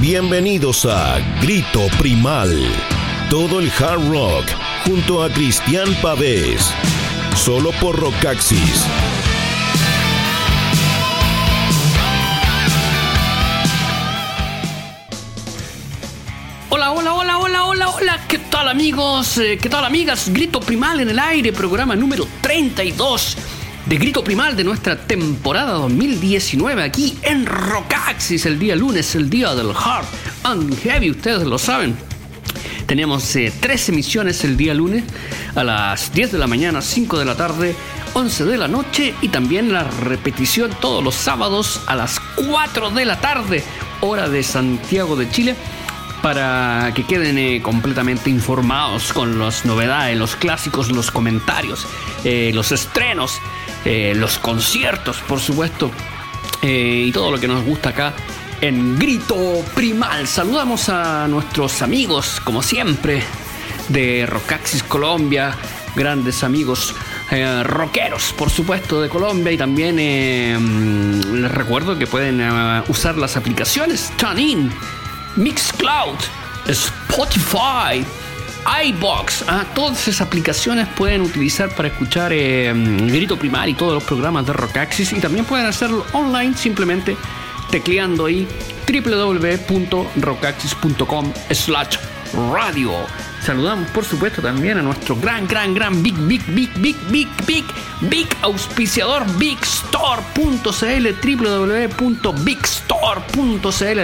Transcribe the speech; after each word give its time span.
Bienvenidos 0.00 0.86
a 0.86 1.18
Grito 1.42 1.86
Primal. 1.98 2.58
Todo 3.28 3.60
el 3.60 3.70
hard 3.70 4.08
rock 4.08 4.46
junto 4.86 5.22
a 5.22 5.28
Cristian 5.28 5.94
Pavés. 6.00 6.72
Solo 7.36 7.70
por 7.82 8.00
Rockaxis. 8.00 8.86
Hola, 16.70 16.92
hola, 16.92 17.12
hola, 17.12 17.38
hola, 17.38 17.64
hola, 17.66 17.88
hola. 17.90 18.20
¿Qué 18.26 18.38
tal 18.38 18.68
amigos? 18.68 19.36
Eh, 19.36 19.58
¿Qué 19.60 19.68
tal 19.68 19.84
amigas? 19.84 20.30
Grito 20.30 20.60
Primal 20.60 21.00
en 21.00 21.10
el 21.10 21.18
aire, 21.18 21.52
programa 21.52 21.94
número 21.94 22.26
32 22.40 23.36
de 23.90 23.96
Grito 23.96 24.22
Primal 24.22 24.54
de 24.56 24.62
nuestra 24.62 24.96
temporada 24.96 25.72
2019 25.72 26.80
aquí 26.80 27.18
en 27.22 27.44
Rockaxis 27.44 28.46
el 28.46 28.56
día 28.56 28.76
lunes, 28.76 29.16
el 29.16 29.28
día 29.28 29.52
del 29.56 29.70
Hard 29.70 30.06
and 30.44 30.80
Heavy, 30.80 31.10
ustedes 31.10 31.42
lo 31.42 31.58
saben. 31.58 31.96
Tenemos 32.86 33.34
eh, 33.34 33.52
tres 33.58 33.88
emisiones 33.88 34.44
el 34.44 34.56
día 34.56 34.74
lunes 34.74 35.02
a 35.56 35.64
las 35.64 36.12
10 36.14 36.30
de 36.30 36.38
la 36.38 36.46
mañana, 36.46 36.82
5 36.82 37.18
de 37.18 37.24
la 37.24 37.34
tarde, 37.34 37.74
11 38.14 38.44
de 38.44 38.58
la 38.58 38.68
noche 38.68 39.12
y 39.22 39.28
también 39.28 39.72
la 39.72 39.82
repetición 39.82 40.70
todos 40.80 41.02
los 41.02 41.16
sábados 41.16 41.80
a 41.88 41.96
las 41.96 42.20
4 42.48 42.90
de 42.90 43.04
la 43.04 43.20
tarde, 43.20 43.64
hora 44.02 44.28
de 44.28 44.44
Santiago 44.44 45.16
de 45.16 45.28
Chile 45.32 45.56
para 46.22 46.92
que 46.94 47.04
queden 47.04 47.38
eh, 47.38 47.60
completamente 47.62 48.30
informados 48.30 49.12
con 49.12 49.38
las 49.38 49.64
novedades, 49.64 50.16
los 50.18 50.36
clásicos, 50.36 50.90
los 50.90 51.10
comentarios, 51.10 51.86
eh, 52.24 52.50
los 52.54 52.72
estrenos, 52.72 53.40
eh, 53.84 54.12
los 54.14 54.38
conciertos, 54.38 55.18
por 55.26 55.40
supuesto, 55.40 55.90
eh, 56.62 57.04
y 57.06 57.12
todo 57.12 57.30
lo 57.30 57.40
que 57.40 57.48
nos 57.48 57.64
gusta 57.64 57.90
acá 57.90 58.12
en 58.60 58.98
Grito 58.98 59.64
Primal. 59.74 60.26
Saludamos 60.26 60.88
a 60.90 61.26
nuestros 61.28 61.80
amigos, 61.80 62.40
como 62.44 62.62
siempre, 62.62 63.22
de 63.88 64.26
Rockaxis 64.26 64.82
Colombia, 64.82 65.54
grandes 65.96 66.44
amigos 66.44 66.94
eh, 67.30 67.62
rockeros, 67.64 68.34
por 68.36 68.50
supuesto, 68.50 69.00
de 69.00 69.08
Colombia. 69.08 69.52
Y 69.52 69.56
también 69.56 69.96
mm, 69.96 71.42
les 71.42 71.50
recuerdo 71.50 71.98
que 71.98 72.06
pueden 72.06 72.42
usar 72.88 73.16
las 73.16 73.38
aplicaciones 73.38 74.12
TuneIn, 74.18 74.70
Mixcloud, 75.36 76.18
Spotify, 76.66 78.04
iBox. 78.84 79.44
ah, 79.48 79.64
todas 79.74 80.06
esas 80.08 80.20
aplicaciones 80.20 80.86
pueden 80.88 81.22
utilizar 81.22 81.74
para 81.74 81.88
escuchar 81.88 82.32
eh, 82.32 82.72
Grito 82.74 83.38
Primal 83.38 83.68
y 83.68 83.74
todos 83.74 83.94
los 83.94 84.04
programas 84.04 84.46
de 84.46 84.52
Rockaxis. 84.52 85.12
Y 85.12 85.20
también 85.20 85.44
pueden 85.44 85.66
hacerlo 85.66 86.04
online 86.12 86.56
simplemente 86.56 87.16
tecleando 87.70 88.26
ahí 88.26 88.46
www.rockaxis.com 88.86 91.32
slash 91.50 91.96
radio. 92.52 92.92
Saludamos 93.44 93.90
por 93.90 94.04
supuesto 94.04 94.40
también 94.42 94.78
a 94.78 94.82
nuestro 94.82 95.14
gran, 95.16 95.46
gran, 95.46 95.72
gran, 95.74 96.02
big, 96.02 96.16
big, 96.26 96.42
big, 96.48 96.70
big, 96.76 96.96
big, 97.08 97.28
big, 97.46 97.64
big 98.02 98.26
auspiciador 98.42 99.24
bigstore.cl 99.38 101.06
www.bigstore.cl 101.22 104.00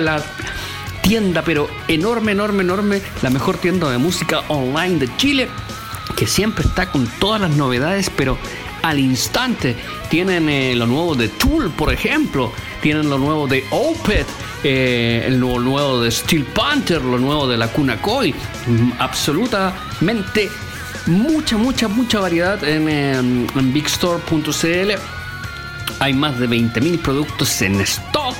tienda 1.07 1.43
pero 1.43 1.69
enorme, 1.87 2.33
enorme, 2.33 2.65
enorme, 2.65 3.01
la 3.23 3.31
mejor 3.31 3.59
tienda 3.59 3.89
de 3.91 3.99
música 3.99 4.41
online 4.49 4.99
de 4.99 5.17
Chile 5.17 5.49
que 6.17 6.27
siempre 6.27 6.65
está 6.67 6.91
con 6.91 7.07
todas 7.21 7.41
las 7.41 7.51
novedades 7.51 8.11
pero 8.11 8.37
al 8.83 8.99
instante. 8.99 9.77
Tienen 10.09 10.49
eh, 10.49 10.75
lo 10.77 10.87
nuevo 10.87 11.15
de 11.15 11.29
Tool, 11.29 11.71
por 11.71 11.93
ejemplo. 11.93 12.53
Tienen 12.81 13.09
lo 13.11 13.19
nuevo 13.19 13.47
de 13.49 13.65
Opeth. 13.71 14.27
eh, 14.63 15.25
el 15.27 15.41
nuevo, 15.41 15.59
nuevo 15.59 16.01
de 16.01 16.11
Steel 16.11 16.45
Panther. 16.45 17.03
Lo 17.03 17.19
nuevo 17.19 17.49
de 17.49 17.57
la 17.57 17.69
Cuna 17.69 18.01
Koi. 18.01 18.33
Mm, 18.67 18.93
Absolutamente 18.99 20.49
mucha, 21.07 21.57
mucha, 21.57 21.89
mucha 21.89 22.21
variedad 22.21 22.63
en, 22.63 22.89
eh, 22.89 23.13
en 23.17 23.73
bigstore.cl. 23.73 24.93
Hay 25.99 26.15
más 26.15 26.39
de 26.39 26.49
20.000 26.49 26.99
productos 27.01 27.61
en 27.63 27.81
stock. 27.81 28.37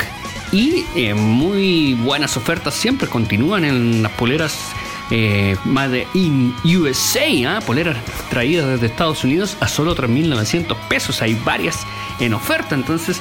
Y 0.53 0.85
eh, 0.95 1.15
muy 1.15 1.95
buenas 1.95 2.37
ofertas 2.37 2.75
siempre 2.75 3.09
continúan 3.09 3.65
en 3.65 4.03
las 4.03 4.13
poleras 4.13 4.73
eh, 5.11 5.57
Made 5.65 6.07
in 6.15 6.55
USA, 6.65 7.27
¿ah? 7.47 7.61
poleras 7.65 7.97
traídas 8.29 8.67
desde 8.67 8.87
Estados 8.87 9.23
Unidos 9.25 9.57
a 9.61 9.69
solo 9.69 9.95
3.900 9.95 10.77
pesos. 10.89 11.23
Hay 11.23 11.35
varias 11.45 11.87
en 12.21 12.35
oferta, 12.35 12.75
entonces 12.75 13.21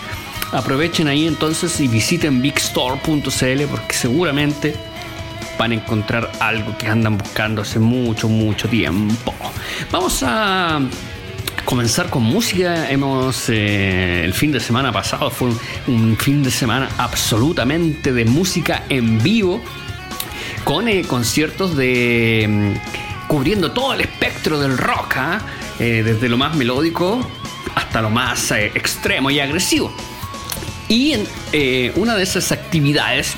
aprovechen 0.51 1.07
ahí 1.07 1.27
entonces 1.27 1.79
y 1.79 1.87
visiten 1.87 2.41
bigstore.cl 2.41 3.63
porque 3.69 3.93
seguramente 3.93 4.75
van 5.57 5.71
a 5.71 5.75
encontrar 5.75 6.31
algo 6.39 6.77
que 6.77 6.87
andan 6.87 7.17
buscando 7.17 7.61
hace 7.61 7.79
mucho, 7.79 8.27
mucho 8.27 8.67
tiempo. 8.67 9.33
Vamos 9.91 10.23
a 10.23 10.79
comenzar 11.63 12.09
con 12.09 12.23
música. 12.23 12.89
Hemos 12.89 13.49
eh, 13.49 14.23
el 14.23 14.33
fin 14.33 14.51
de 14.51 14.59
semana 14.59 14.91
pasado 14.91 15.29
fue 15.29 15.49
un, 15.87 16.17
fin 16.17 16.43
de 16.43 16.51
semana 16.51 16.89
absolutamente 16.97 18.11
de 18.11 18.25
música 18.25 18.83
en 18.89 19.21
vivo 19.21 19.61
con 20.63 20.87
eh, 20.87 21.03
conciertos 21.07 21.75
de 21.75 22.45
mm, 22.47 23.27
cubriendo 23.27 23.71
todo 23.71 23.93
el 23.93 24.01
espectro 24.01 24.59
del 24.59 24.77
rock, 24.77 25.15
¿ah? 25.17 25.41
Eh, 25.79 26.03
desde 26.03 26.29
lo 26.29 26.37
más 26.37 26.55
melódico 26.55 27.27
hasta 27.75 28.01
lo 28.01 28.09
más 28.09 28.51
extremo 28.51 29.29
y 29.29 29.39
agresivo. 29.39 29.93
Y 30.87 31.15
una 31.95 32.15
de 32.15 32.23
esas 32.23 32.51
actividades 32.51 33.35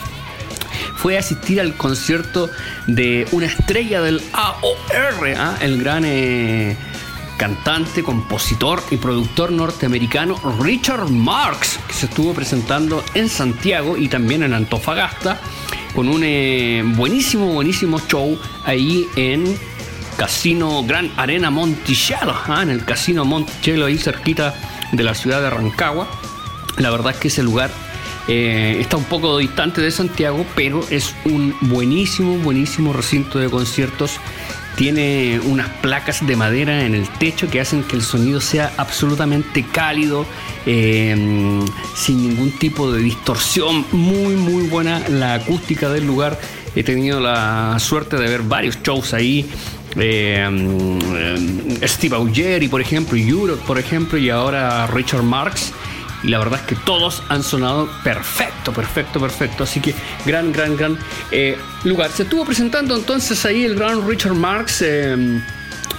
fue 0.97 1.17
asistir 1.17 1.61
al 1.61 1.75
concierto 1.75 2.49
de 2.87 3.25
una 3.31 3.45
estrella 3.47 4.01
del 4.01 4.21
AOR, 4.33 5.33
¿ah? 5.37 5.57
el 5.61 5.81
gran 5.81 6.03
cantante, 7.37 8.03
compositor 8.03 8.83
y 8.91 8.97
productor 8.97 9.51
norteamericano 9.51 10.39
Richard 10.59 11.09
Marx, 11.09 11.79
que 11.87 11.93
se 11.93 12.07
estuvo 12.07 12.33
presentando 12.33 13.03
en 13.13 13.29
Santiago 13.29 13.95
y 13.95 14.09
también 14.09 14.43
en 14.43 14.53
Antofagasta 14.53 15.39
con 15.95 16.09
un 16.09 16.21
eh, 16.23 16.83
buenísimo, 16.95 17.53
buenísimo 17.53 17.99
show 17.99 18.37
ahí 18.65 19.07
en 19.15 19.57
Casino 20.17 20.83
Gran 20.83 21.11
Arena 21.17 21.49
Monticello, 21.49 22.35
¿ah? 22.47 22.61
en 22.63 22.71
el 22.71 22.85
Casino 22.85 23.23
Monticello 23.23 23.85
ahí 23.85 23.97
cerquita 23.97 24.53
de 24.91 25.03
la 25.03 25.13
ciudad 25.13 25.41
de 25.41 25.49
Rancagua. 25.49 26.07
La 26.77 26.89
verdad 26.91 27.13
es 27.13 27.17
que 27.19 27.27
ese 27.29 27.43
lugar 27.43 27.71
eh, 28.27 28.77
está 28.79 28.97
un 28.97 29.05
poco 29.05 29.37
distante 29.37 29.81
de 29.81 29.89
Santiago, 29.89 30.45
pero 30.55 30.83
es 30.89 31.15
un 31.25 31.55
buenísimo, 31.61 32.37
buenísimo 32.37 32.93
recinto 32.93 33.39
de 33.39 33.49
conciertos. 33.49 34.19
Tiene 34.77 35.41
unas 35.43 35.69
placas 35.81 36.25
de 36.25 36.35
madera 36.35 36.85
en 36.85 36.93
el 36.93 37.09
techo 37.09 37.49
que 37.49 37.59
hacen 37.59 37.81
que 37.81 37.95
el 37.95 38.03
sonido 38.03 38.39
sea 38.39 38.71
absolutamente 38.77 39.65
cálido, 39.65 40.27
eh, 40.67 41.15
sin 41.95 42.29
ningún 42.29 42.51
tipo 42.51 42.91
de 42.91 43.01
distorsión. 43.01 43.85
Muy, 43.91 44.35
muy 44.35 44.67
buena 44.67 45.01
la 45.09 45.33
acústica 45.33 45.89
del 45.89 46.05
lugar. 46.05 46.39
He 46.75 46.83
tenido 46.83 47.19
la 47.19 47.75
suerte 47.79 48.17
de 48.17 48.29
ver 48.29 48.43
varios 48.43 48.77
shows 48.83 49.15
ahí. 49.15 49.49
Eh, 49.95 50.47
eh, 50.47 51.87
Steve 51.87 52.15
Augeri, 52.15 52.67
por 52.67 52.79
ejemplo, 52.79 53.17
Europe, 53.17 53.63
por 53.65 53.79
ejemplo, 53.79 54.19
y 54.19 54.29
ahora 54.29 54.85
Richard 54.85 55.23
Marx 55.23 55.73
y 56.23 56.29
la 56.29 56.39
verdad 56.39 56.59
es 56.59 56.65
que 56.65 56.75
todos 56.75 57.23
han 57.29 57.43
sonado 57.43 57.89
perfecto, 58.03 58.73
perfecto, 58.73 59.19
perfecto. 59.19 59.63
Así 59.63 59.79
que 59.79 59.93
gran, 60.25 60.51
gran, 60.51 60.75
gran 60.75 60.97
eh, 61.31 61.57
lugar. 61.83 62.11
Se 62.11 62.23
estuvo 62.23 62.45
presentando 62.45 62.95
entonces 62.95 63.45
ahí 63.45 63.65
el 63.65 63.75
gran 63.75 64.07
Richard 64.07 64.33
Marx. 64.33 64.81
Eh, 64.81 65.41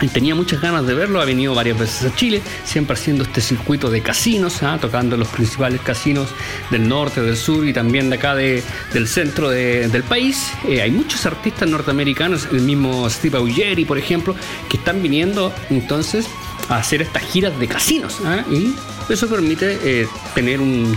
tenía 0.06 0.34
muchas 0.34 0.60
ganas 0.60 0.86
de 0.86 0.94
verlo, 0.94 1.20
ha 1.20 1.24
venido 1.24 1.54
varias 1.54 1.76
veces 1.76 2.12
a 2.12 2.14
Chile, 2.14 2.40
siempre 2.64 2.94
haciendo 2.94 3.24
este 3.24 3.40
circuito 3.40 3.90
de 3.90 4.00
casinos, 4.00 4.62
¿ah? 4.62 4.78
tocando 4.80 5.16
los 5.16 5.26
principales 5.28 5.80
casinos 5.80 6.28
del 6.70 6.88
norte, 6.88 7.20
del 7.20 7.36
sur 7.36 7.66
y 7.66 7.72
también 7.72 8.08
de 8.08 8.16
acá 8.16 8.36
de, 8.36 8.62
del 8.92 9.08
centro 9.08 9.50
de, 9.50 9.88
del 9.88 10.04
país. 10.04 10.52
Eh, 10.68 10.82
hay 10.82 10.92
muchos 10.92 11.26
artistas 11.26 11.68
norteamericanos, 11.68 12.48
el 12.52 12.60
mismo 12.60 13.10
Steve 13.10 13.38
Augeri, 13.38 13.84
por 13.84 13.98
ejemplo, 13.98 14.36
que 14.68 14.76
están 14.76 15.02
viniendo 15.02 15.52
entonces 15.70 16.28
hacer 16.68 17.02
estas 17.02 17.22
giras 17.22 17.58
de 17.58 17.68
casinos. 17.68 18.18
¿ah? 18.24 18.44
Y 18.50 18.74
eso 19.08 19.28
permite 19.28 19.78
eh, 19.82 20.08
tener 20.34 20.60
un, 20.60 20.96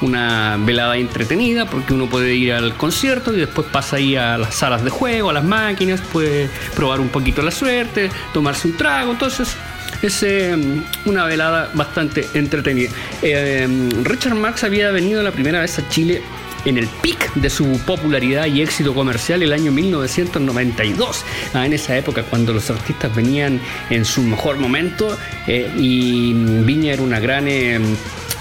una 0.00 0.56
velada 0.58 0.96
entretenida 0.96 1.66
porque 1.66 1.92
uno 1.92 2.06
puede 2.08 2.34
ir 2.34 2.52
al 2.52 2.74
concierto 2.74 3.32
y 3.32 3.40
después 3.40 3.66
pasa 3.70 3.96
ahí 3.96 4.16
a 4.16 4.38
las 4.38 4.54
salas 4.54 4.84
de 4.84 4.90
juego, 4.90 5.30
a 5.30 5.32
las 5.32 5.44
máquinas, 5.44 6.00
puede 6.00 6.50
probar 6.74 7.00
un 7.00 7.08
poquito 7.08 7.42
la 7.42 7.50
suerte, 7.50 8.10
tomarse 8.32 8.68
un 8.68 8.76
trago. 8.76 9.12
Entonces 9.12 9.56
es 10.02 10.22
eh, 10.22 10.56
una 11.04 11.24
velada 11.24 11.70
bastante 11.74 12.28
entretenida. 12.34 12.90
Eh, 13.22 13.68
Richard 14.04 14.34
Marx 14.34 14.64
había 14.64 14.90
venido 14.90 15.22
la 15.22 15.32
primera 15.32 15.60
vez 15.60 15.78
a 15.78 15.88
Chile 15.88 16.22
en 16.64 16.78
el 16.78 16.86
pic 16.86 17.32
de 17.34 17.50
su 17.50 17.80
popularidad 17.86 18.46
y 18.46 18.62
éxito 18.62 18.94
comercial 18.94 19.42
el 19.42 19.52
año 19.52 19.72
1992. 19.72 21.24
Ah, 21.54 21.66
en 21.66 21.72
esa 21.72 21.96
época 21.96 22.22
cuando 22.22 22.52
los 22.52 22.70
artistas 22.70 23.14
venían 23.14 23.60
en 23.90 24.04
su 24.04 24.22
mejor 24.22 24.58
momento 24.58 25.16
eh, 25.46 25.70
y 25.76 26.32
Viña 26.32 26.92
era 26.92 27.02
una 27.02 27.20
gran 27.20 27.46
eh, 27.48 27.80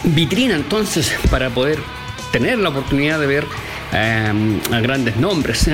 vitrina 0.04 0.56
entonces 0.56 1.13
para 1.30 1.50
poder 1.50 1.80
tener 2.31 2.60
la 2.60 2.69
oportunidad 2.69 3.19
de 3.19 3.27
ver 3.27 3.45
em, 3.92 4.60
a 4.71 4.80
grandes 4.81 5.18
nombres, 5.18 5.69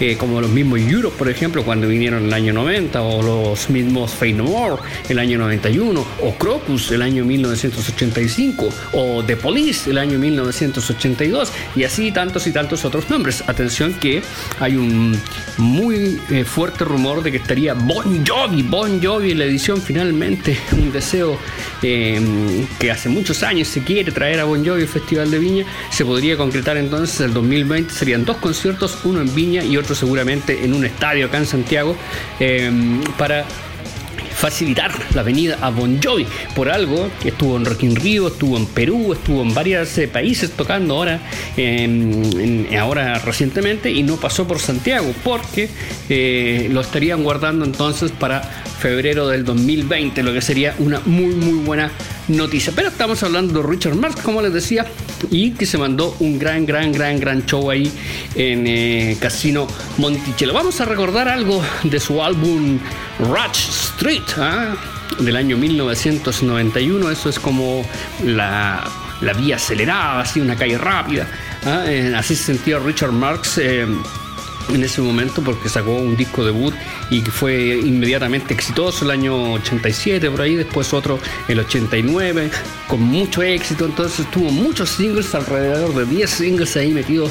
¿eh? 0.00 0.16
Como 0.16 0.40
los 0.40 0.50
mismos 0.50 0.80
Europe, 0.80 1.16
por 1.16 1.28
ejemplo, 1.28 1.64
cuando 1.64 1.88
vinieron 1.88 2.20
en 2.20 2.26
el 2.26 2.34
año 2.34 2.52
90, 2.52 3.02
o 3.02 3.22
los 3.22 3.70
mismos 3.70 4.12
Fey 4.12 4.32
No 4.32 4.44
More 4.44 4.82
el 5.08 5.18
año 5.18 5.38
91, 5.38 6.06
o 6.22 6.34
Crocus 6.34 6.90
el 6.92 7.02
año 7.02 7.24
1985, 7.24 8.68
o 8.92 9.24
The 9.24 9.36
Police 9.36 9.90
el 9.90 9.98
año 9.98 10.18
1982, 10.18 11.52
y 11.74 11.84
así 11.84 12.12
tantos 12.12 12.46
y 12.46 12.52
tantos 12.52 12.84
otros 12.84 13.08
nombres. 13.10 13.44
Atención 13.46 13.94
que 13.94 14.22
hay 14.60 14.76
un 14.76 15.18
muy 15.58 16.18
eh, 16.30 16.44
fuerte 16.44 16.84
rumor 16.84 17.22
de 17.22 17.30
que 17.30 17.38
estaría 17.38 17.74
Bon 17.74 18.24
Jovi, 18.26 18.62
Bon 18.62 19.02
Jovi 19.02 19.32
en 19.32 19.38
la 19.38 19.44
edición 19.44 19.80
finalmente, 19.80 20.58
un 20.72 20.92
deseo 20.92 21.38
em, 21.82 22.66
que 22.78 22.90
hace 22.90 23.08
muchos 23.08 23.42
años 23.42 23.68
se 23.68 23.82
quiere 23.82 24.12
traer 24.12 24.40
a 24.40 24.44
Bon 24.44 24.64
Jovi 24.64 24.82
al 24.82 24.88
Festival 24.88 25.30
de 25.30 25.38
Viña, 25.38 25.66
se 25.90 26.04
podría 26.04 26.36
concretar 26.36 26.76
entonces 26.76 27.20
el 27.20 27.32
2020, 27.32 27.92
serían 27.92 28.24
dos 28.24 28.36
conciertos, 28.38 28.98
uno 29.04 29.20
en 29.20 29.34
Viña 29.34 29.64
y 29.64 29.76
otro 29.76 29.85
seguramente 29.94 30.64
en 30.64 30.74
un 30.74 30.84
estadio 30.84 31.26
acá 31.26 31.38
en 31.38 31.46
Santiago, 31.46 31.96
em, 32.40 33.00
para 33.18 33.44
facilitar 34.36 34.92
la 35.14 35.22
venida 35.22 35.58
a 35.60 35.70
Bon 35.70 35.98
Jovi. 36.02 36.26
Por 36.54 36.68
algo, 36.68 37.10
que 37.20 37.30
estuvo 37.30 37.56
en 37.56 37.64
Rock 37.64 37.82
in 37.84 37.96
Rio, 37.96 38.28
estuvo 38.28 38.56
en 38.56 38.66
Perú, 38.66 39.12
estuvo 39.12 39.42
en 39.42 39.54
varios 39.54 39.96
eh, 39.98 40.08
países 40.08 40.52
tocando 40.52 40.94
ahora, 40.94 41.20
ahora 42.78 43.18
recientemente 43.18 43.90
y 43.90 44.02
no 44.02 44.16
pasó 44.16 44.46
por 44.46 44.58
Santiago 44.58 45.12
porque 45.24 45.68
eh, 46.08 46.68
lo 46.70 46.80
estarían 46.80 47.22
guardando 47.22 47.64
entonces 47.64 48.12
para 48.12 48.42
febrero 48.42 49.28
del 49.28 49.44
2020, 49.44 50.22
lo 50.22 50.32
que 50.32 50.42
sería 50.42 50.74
una 50.78 51.00
muy 51.06 51.34
muy 51.34 51.64
buena 51.64 51.90
noticia. 52.28 52.72
Pero 52.74 52.88
estamos 52.88 53.22
hablando 53.22 53.62
de 53.62 53.68
Richard 53.68 53.94
Marx, 53.94 54.20
como 54.20 54.42
les 54.42 54.52
decía, 54.52 54.86
y 55.30 55.52
que 55.52 55.66
se 55.66 55.78
mandó 55.78 56.14
un 56.20 56.38
gran, 56.38 56.66
gran, 56.66 56.92
gran, 56.92 57.18
gran 57.18 57.46
show 57.46 57.70
ahí 57.70 57.90
en 58.34 58.66
eh, 58.66 59.16
Casino 59.20 59.66
Monticello. 59.98 60.52
Vamos 60.52 60.80
a 60.80 60.84
recordar 60.84 61.28
algo 61.28 61.62
de 61.84 62.00
su 62.00 62.22
álbum 62.22 62.78
Rush 63.18 63.68
Street 63.68 64.25
¿ah? 64.38 64.74
del 65.18 65.36
año 65.36 65.56
1991. 65.56 67.10
Eso 67.10 67.28
es 67.28 67.38
como 67.38 67.84
la, 68.24 68.84
vía 69.38 69.56
acelerada, 69.56 70.20
así 70.20 70.40
una 70.40 70.56
calle 70.56 70.78
rápida. 70.78 71.26
¿ah? 71.64 71.84
Eh, 71.86 72.14
así 72.16 72.34
se 72.36 72.44
sentía 72.44 72.78
Richard 72.78 73.12
Marx. 73.12 73.58
Eh, 73.58 73.86
en 74.72 74.82
ese 74.82 75.00
momento 75.00 75.42
porque 75.42 75.68
sacó 75.68 75.94
un 75.94 76.16
disco 76.16 76.44
debut 76.44 76.74
y 77.10 77.20
fue 77.20 77.78
inmediatamente 77.78 78.54
exitoso 78.54 79.04
el 79.04 79.10
año 79.10 79.54
87 79.54 80.30
por 80.30 80.40
ahí, 80.40 80.56
después 80.56 80.92
otro 80.92 81.18
el 81.48 81.60
89 81.60 82.50
con 82.88 83.02
mucho 83.02 83.42
éxito, 83.42 83.86
entonces 83.86 84.30
tuvo 84.30 84.50
muchos 84.50 84.90
singles, 84.90 85.34
alrededor 85.34 85.94
de 85.94 86.04
10 86.06 86.30
singles 86.30 86.76
ahí 86.76 86.92
metidos 86.92 87.30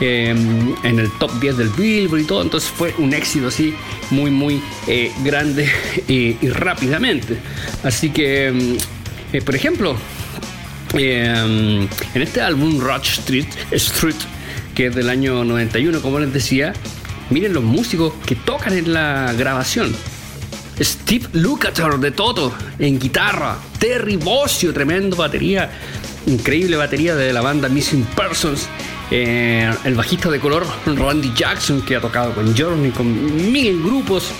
em, 0.00 0.74
en 0.84 0.98
el 0.98 1.10
top 1.18 1.32
10 1.40 1.56
del 1.56 1.68
Billboard 1.70 2.20
y 2.20 2.24
todo, 2.24 2.42
entonces 2.42 2.70
fue 2.70 2.94
un 2.98 3.12
éxito 3.12 3.48
así 3.48 3.74
muy 4.10 4.30
muy 4.30 4.62
eh, 4.86 5.12
grande 5.24 5.68
y 6.08 6.34
rápidamente. 6.50 7.38
Así 7.82 8.10
que, 8.10 8.46
em, 8.46 8.76
eh, 9.32 9.42
por 9.42 9.54
ejemplo, 9.54 9.96
em, 10.94 11.88
en 12.14 12.22
este 12.22 12.40
álbum 12.40 12.80
Rush 12.80 13.18
Street, 13.20 13.46
Street 13.72 14.16
que 14.76 14.88
es 14.88 14.94
del 14.94 15.08
año 15.08 15.42
91, 15.42 16.02
como 16.02 16.20
les 16.20 16.32
decía, 16.32 16.74
miren 17.30 17.54
los 17.54 17.64
músicos 17.64 18.12
que 18.26 18.36
tocan 18.36 18.74
en 18.74 18.92
la 18.92 19.32
grabación. 19.32 19.96
Steve 20.78 21.26
Lukather 21.32 21.94
de 21.98 22.10
Toto 22.10 22.52
en 22.78 22.98
guitarra, 22.98 23.56
Terry 23.78 24.16
Bossio, 24.16 24.74
tremendo 24.74 25.16
batería, 25.16 25.70
increíble 26.26 26.76
batería 26.76 27.16
de 27.16 27.32
la 27.32 27.40
banda 27.40 27.70
Missing 27.70 28.04
Persons, 28.14 28.68
eh, 29.10 29.72
el 29.84 29.94
bajista 29.94 30.28
de 30.28 30.38
color 30.38 30.66
Randy 30.84 31.32
Jackson 31.34 31.80
que 31.80 31.96
ha 31.96 32.00
tocado 32.00 32.34
con 32.34 32.54
Journey, 32.54 32.90
con 32.90 33.50
mil 33.50 33.82
grupos, 33.82 34.30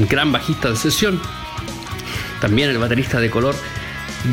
gran 0.00 0.32
bajista 0.32 0.70
de 0.70 0.76
sesión, 0.76 1.20
también 2.40 2.70
el 2.70 2.78
baterista 2.78 3.20
de 3.20 3.30
color 3.30 3.54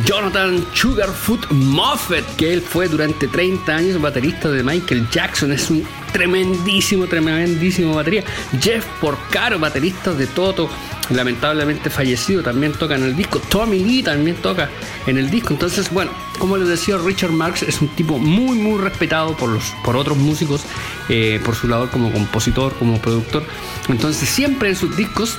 Jonathan 0.05 0.65
Sugarfoot 0.73 1.51
Moffett, 1.51 2.25
que 2.35 2.53
él 2.53 2.61
fue 2.61 2.87
durante 2.87 3.27
30 3.27 3.75
años 3.75 4.01
baterista 4.01 4.49
de 4.49 4.63
Michael 4.63 5.07
Jackson, 5.11 5.51
es 5.51 5.69
un 5.69 5.83
tremendísimo, 6.11 7.07
tremendísimo 7.07 7.95
batería. 7.95 8.23
Jeff 8.59 8.85
Porcaro, 8.99 9.59
baterista 9.59 10.13
de 10.13 10.27
Toto, 10.27 10.69
lamentablemente 11.09 11.89
fallecido, 11.89 12.41
también 12.41 12.73
toca 12.73 12.95
en 12.95 13.03
el 13.03 13.15
disco. 13.15 13.39
Tommy 13.39 13.83
Lee 13.83 14.01
también 14.01 14.37
toca 14.37 14.69
en 15.05 15.17
el 15.17 15.29
disco. 15.29 15.53
Entonces, 15.53 15.91
bueno, 15.91 16.11
como 16.39 16.57
les 16.57 16.67
decía, 16.67 16.97
Richard 16.97 17.31
Marx 17.31 17.63
es 17.63 17.81
un 17.81 17.89
tipo 17.89 18.17
muy, 18.17 18.57
muy 18.57 18.79
respetado 18.79 19.35
por, 19.35 19.49
los, 19.49 19.73
por 19.83 19.95
otros 19.95 20.17
músicos, 20.17 20.63
eh, 21.09 21.39
por 21.43 21.55
su 21.55 21.67
labor 21.67 21.89
como 21.89 22.11
compositor, 22.11 22.73
como 22.77 22.99
productor. 22.99 23.43
Entonces, 23.89 24.27
siempre 24.27 24.69
en 24.69 24.75
sus 24.75 24.95
discos 24.97 25.37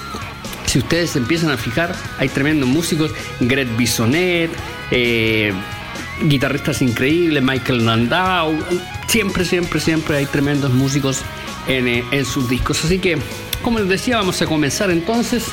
si 0.77 0.81
ustedes 0.81 1.17
empiezan 1.17 1.49
a 1.49 1.57
fijar, 1.57 1.97
hay 2.19 2.29
tremendos 2.29 2.69
músicos, 2.69 3.11
Gret 3.41 3.75
Bisonet, 3.79 4.51
eh, 4.91 5.51
guitarristas 6.21 6.83
increíbles, 6.83 7.43
Michael 7.43 7.87
Landau, 7.87 8.55
siempre, 9.07 9.47
siempre, 9.47 9.81
siempre 9.81 10.19
hay 10.19 10.27
tremendos 10.27 10.71
músicos 10.75 11.23
eh, 11.67 12.05
en, 12.11 12.25
sus 12.27 12.51
discos. 12.51 12.85
Así 12.85 12.99
que, 12.99 13.17
como 13.63 13.79
les 13.79 13.89
decía, 13.89 14.19
vamos 14.19 14.43
a 14.43 14.45
comenzar 14.45 14.91
entonces 14.91 15.47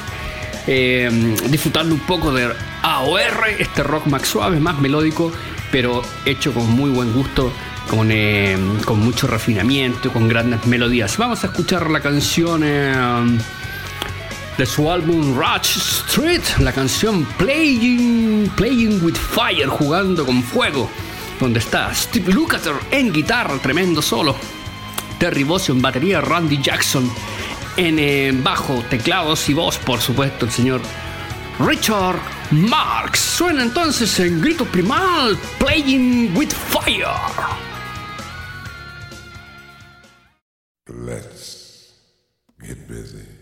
eh, 0.68 1.10
disfrutando 1.48 1.96
un 1.96 2.02
poco 2.02 2.34
de 2.34 2.54
AOR, 2.82 3.48
este 3.60 3.82
rock 3.82 4.08
más 4.08 4.24
suave, 4.24 4.60
más 4.60 4.78
melódico, 4.80 5.32
pero 5.72 6.02
hecho 6.26 6.54
con 6.54 6.70
muy 6.70 6.90
buen 6.90 7.14
gusto. 7.14 7.50
Con, 7.90 8.10
con 8.86 9.00
mucho 9.00 9.28
refinamiento, 9.28 10.12
con 10.12 10.30
grandes 10.30 10.66
melodías. 10.66 11.18
Vamos 11.18 11.44
a 11.44 11.48
escuchar 11.48 11.92
la 11.92 12.00
canción 12.00 12.64
de 14.58 14.66
su 14.66 14.90
álbum 14.90 15.36
Rush 15.36 15.78
Street, 15.78 16.44
la 16.60 16.72
canción 16.72 17.26
Playing, 17.38 18.52
Playing 18.56 19.04
with 19.04 19.16
Fire, 19.16 19.68
jugando 19.68 20.26
con 20.26 20.44
fuego, 20.44 20.90
donde 21.40 21.60
está 21.60 21.94
Steve 21.94 22.32
Lukather 22.32 22.76
en 22.92 23.12
guitarra, 23.12 23.58
tremendo 23.58 24.02
solo, 24.02 24.36
Terry 25.18 25.44
Bossio 25.44 25.74
en 25.74 25.82
batería, 25.82 26.22
Randy 26.22 26.62
Jackson 26.62 27.10
en 27.78 27.98
eh, 27.98 28.32
bajo, 28.44 28.84
teclados 28.90 29.50
y 29.50 29.54
voz, 29.54 29.78
por 29.78 30.00
supuesto, 30.00 30.46
el 30.46 30.52
señor 30.52 30.82
Richard 31.60 32.20
Marx. 32.52 33.20
Suena 33.20 33.64
entonces 33.64 34.20
en 34.20 34.42
grito 34.42 34.66
primal, 34.66 35.38
Playing 35.60 36.36
with 36.36 36.52
Fire. 36.52 37.08
Let's 40.88 41.94
get 42.60 42.88
busy. 42.88 43.33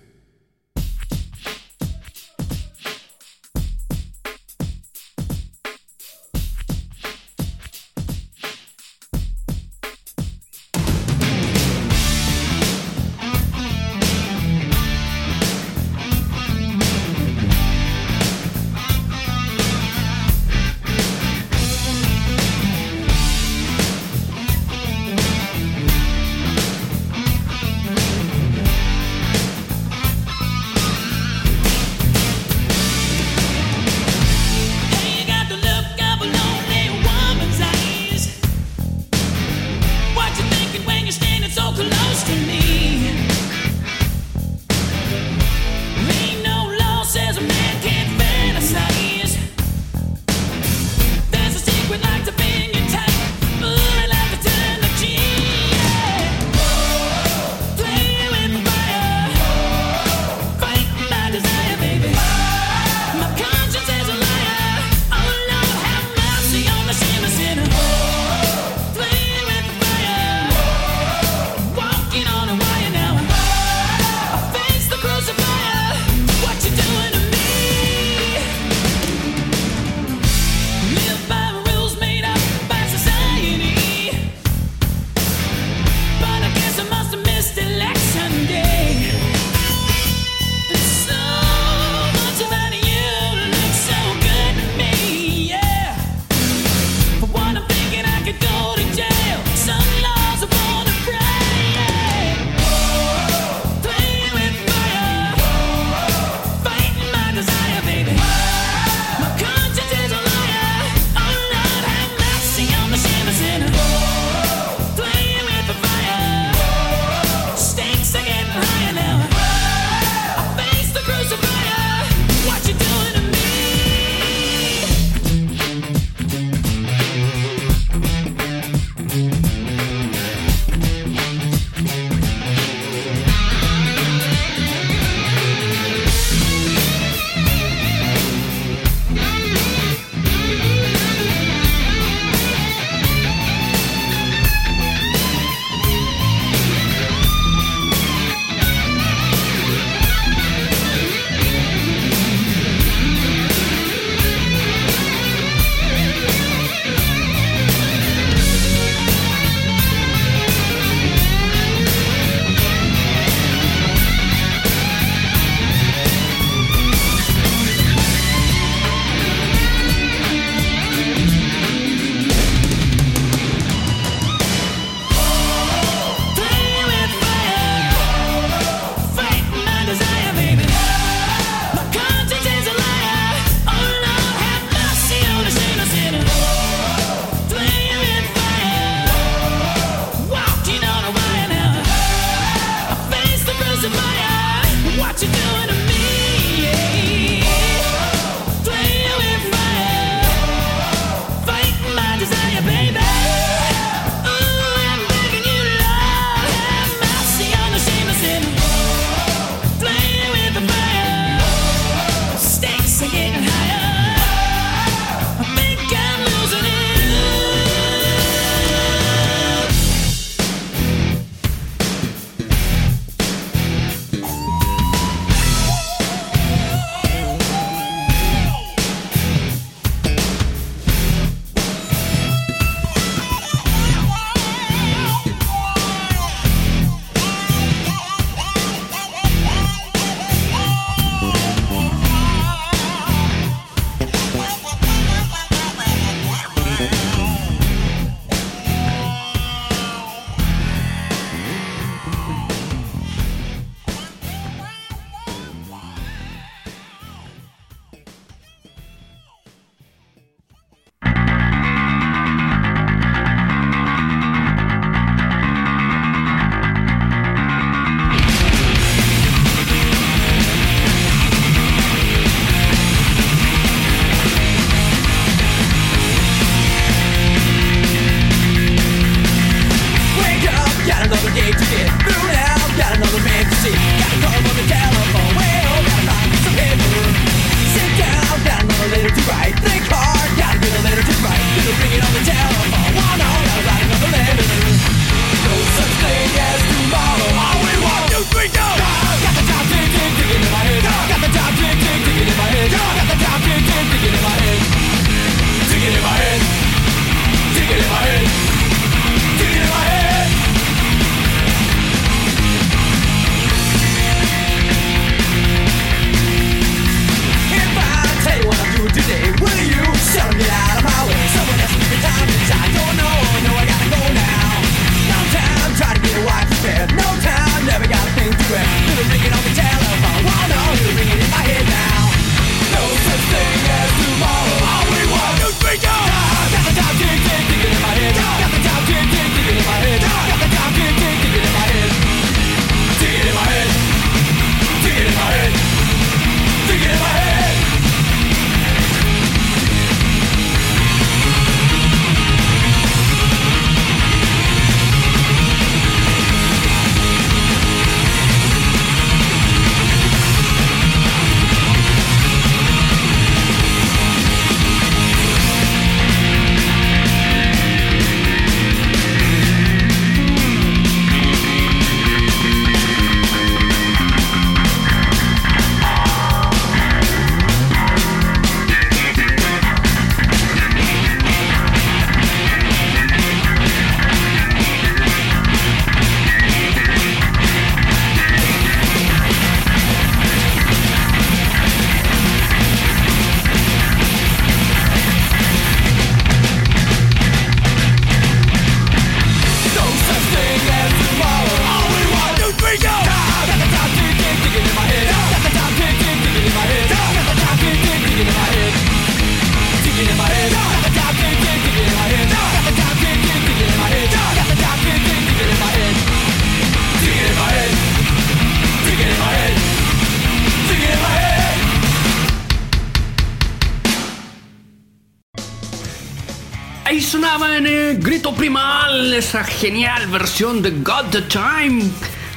En 427.34 427.66
el 427.66 427.98
grito 427.98 428.36
primal 428.36 429.14
esa 429.14 429.46
genial 429.46 430.06
versión 430.08 430.62
de 430.62 430.72
God 430.72 431.06
the 431.12 431.22
Time 431.22 431.82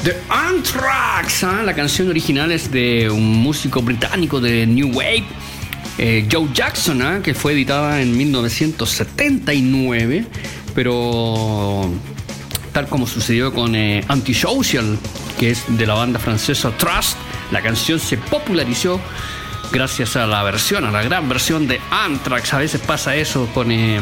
de 0.05 0.17
Anthrax. 0.29 1.43
¿ah? 1.43 1.65
La 1.65 1.75
canción 1.75 2.09
original 2.09 2.53
es 2.53 2.71
de 2.71 3.11
un 3.11 3.39
músico 3.39 3.83
británico 3.83 4.41
de 4.41 4.69
New 4.69 4.93
Wave, 4.93 5.25
eh, 5.99 6.29
Joe 6.31 6.49
Jackson, 6.55 7.03
¿ah? 7.03 7.19
que 7.25 7.35
fue 7.35 7.55
editada 7.55 8.01
en 8.01 8.17
1979, 8.17 10.27
pero 10.77 11.91
tal 12.73 12.87
como 12.87 13.09
sucedió 13.09 13.53
con 13.53 13.75
eh, 13.75 14.05
Antisocial, 14.07 14.97
que 15.41 15.51
es 15.51 15.65
de 15.67 15.89
la 15.89 15.95
banda 15.95 16.21
francesa 16.21 16.71
Trust, 16.77 17.17
la 17.51 17.63
canción 17.63 17.99
se 17.99 18.17
popularizó 18.17 19.01
gracias 19.73 20.15
a 20.15 20.29
la 20.29 20.45
versión, 20.45 20.85
a 20.85 20.93
la 20.93 21.03
gran 21.03 21.29
versión 21.29 21.67
de 21.67 21.81
Anthrax. 21.91 22.55
A 22.55 22.59
veces 22.59 22.81
pasa 22.81 23.17
eso 23.17 23.49
con... 23.53 23.73
Eh, 23.73 23.99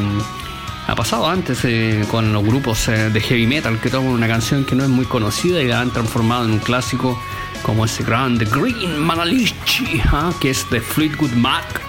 ha 0.86 0.94
pasado 0.94 1.28
antes 1.28 1.64
eh, 1.64 2.04
con 2.10 2.32
los 2.32 2.44
grupos 2.44 2.88
eh, 2.88 3.10
de 3.10 3.20
heavy 3.20 3.46
metal 3.46 3.80
que 3.80 3.90
toman 3.90 4.12
una 4.12 4.28
canción 4.28 4.64
que 4.64 4.74
no 4.74 4.82
es 4.82 4.90
muy 4.90 5.04
conocida 5.04 5.62
y 5.62 5.68
la 5.68 5.80
han 5.80 5.90
transformado 5.90 6.44
en 6.44 6.52
un 6.52 6.58
clásico 6.58 7.20
como 7.62 7.84
ese 7.84 8.02
grande 8.02 8.44
Green 8.44 8.98
Manalichi, 8.98 10.00
¿ah? 10.06 10.32
que 10.40 10.50
es 10.50 10.68
de 10.70 10.80
Fleetwood 10.80 11.32
Mac. 11.32 11.80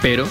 Pero 0.00 0.26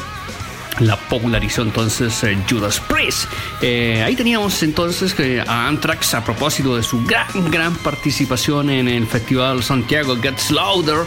la 0.80 0.96
popularizó 0.96 1.62
entonces 1.62 2.26
Judas 2.50 2.80
Priest. 2.80 3.26
ahí 3.62 4.16
teníamos 4.16 4.64
entonces 4.64 5.14
a 5.48 5.68
Anthrax 5.68 6.14
a 6.16 6.24
propósito 6.24 6.76
de 6.76 6.84
su 6.84 7.04
gran, 7.06 7.52
gran 7.52 7.76
participación 7.76 8.70
en 8.70 8.88
el 8.88 9.06
Festival 9.06 9.62
Santiago 9.62 10.18
Gets 10.20 10.52
Louder 10.52 11.06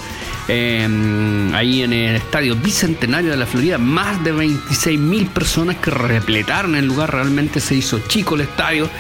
Em, 0.49 1.54
ahí 1.54 1.82
en 1.82 1.92
el 1.92 2.16
estadio 2.16 2.56
bicentenario 2.56 3.30
de 3.30 3.37
la 3.37 3.46
Florida, 3.46 3.78
más 3.78 4.22
de 4.25 4.32
26 4.32 4.99
mil 4.99 5.26
personas 5.26 5.76
que 5.76 5.90
repletaron 5.90 6.75
el 6.75 6.84
lugar, 6.84 7.12
realmente 7.12 7.61
se 7.61 7.76
hizo 7.76 8.00
chico 8.08 8.34
el 8.34 8.42
estadio, 8.42 8.90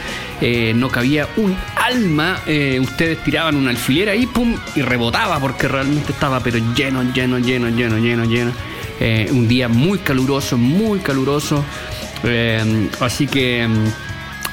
eh, 0.40 0.72
no 0.74 0.88
cabía 0.88 1.28
un 1.36 1.56
alma, 1.74 2.40
eh, 2.46 2.78
ustedes 2.80 3.22
tiraban 3.24 3.56
una 3.56 3.70
alfiler 3.70 4.10
ahí, 4.10 4.26
pum, 4.26 4.54
y 4.76 4.82
rebotaba 4.82 5.40
porque 5.40 5.66
realmente 5.66 6.12
estaba 6.12 6.38
pero 6.40 6.58
lleno, 6.76 7.02
lleno, 7.12 7.38
lleno, 7.38 7.68
lleno, 7.68 7.98
lleno, 7.98 8.24
lleno. 8.24 8.52
Eh, 9.00 9.28
un 9.32 9.48
día 9.48 9.68
muy 9.68 9.98
caluroso, 9.98 10.56
muy 10.56 11.00
caluroso, 11.00 11.64
em, 12.22 12.88
así 13.00 13.26
que 13.26 13.68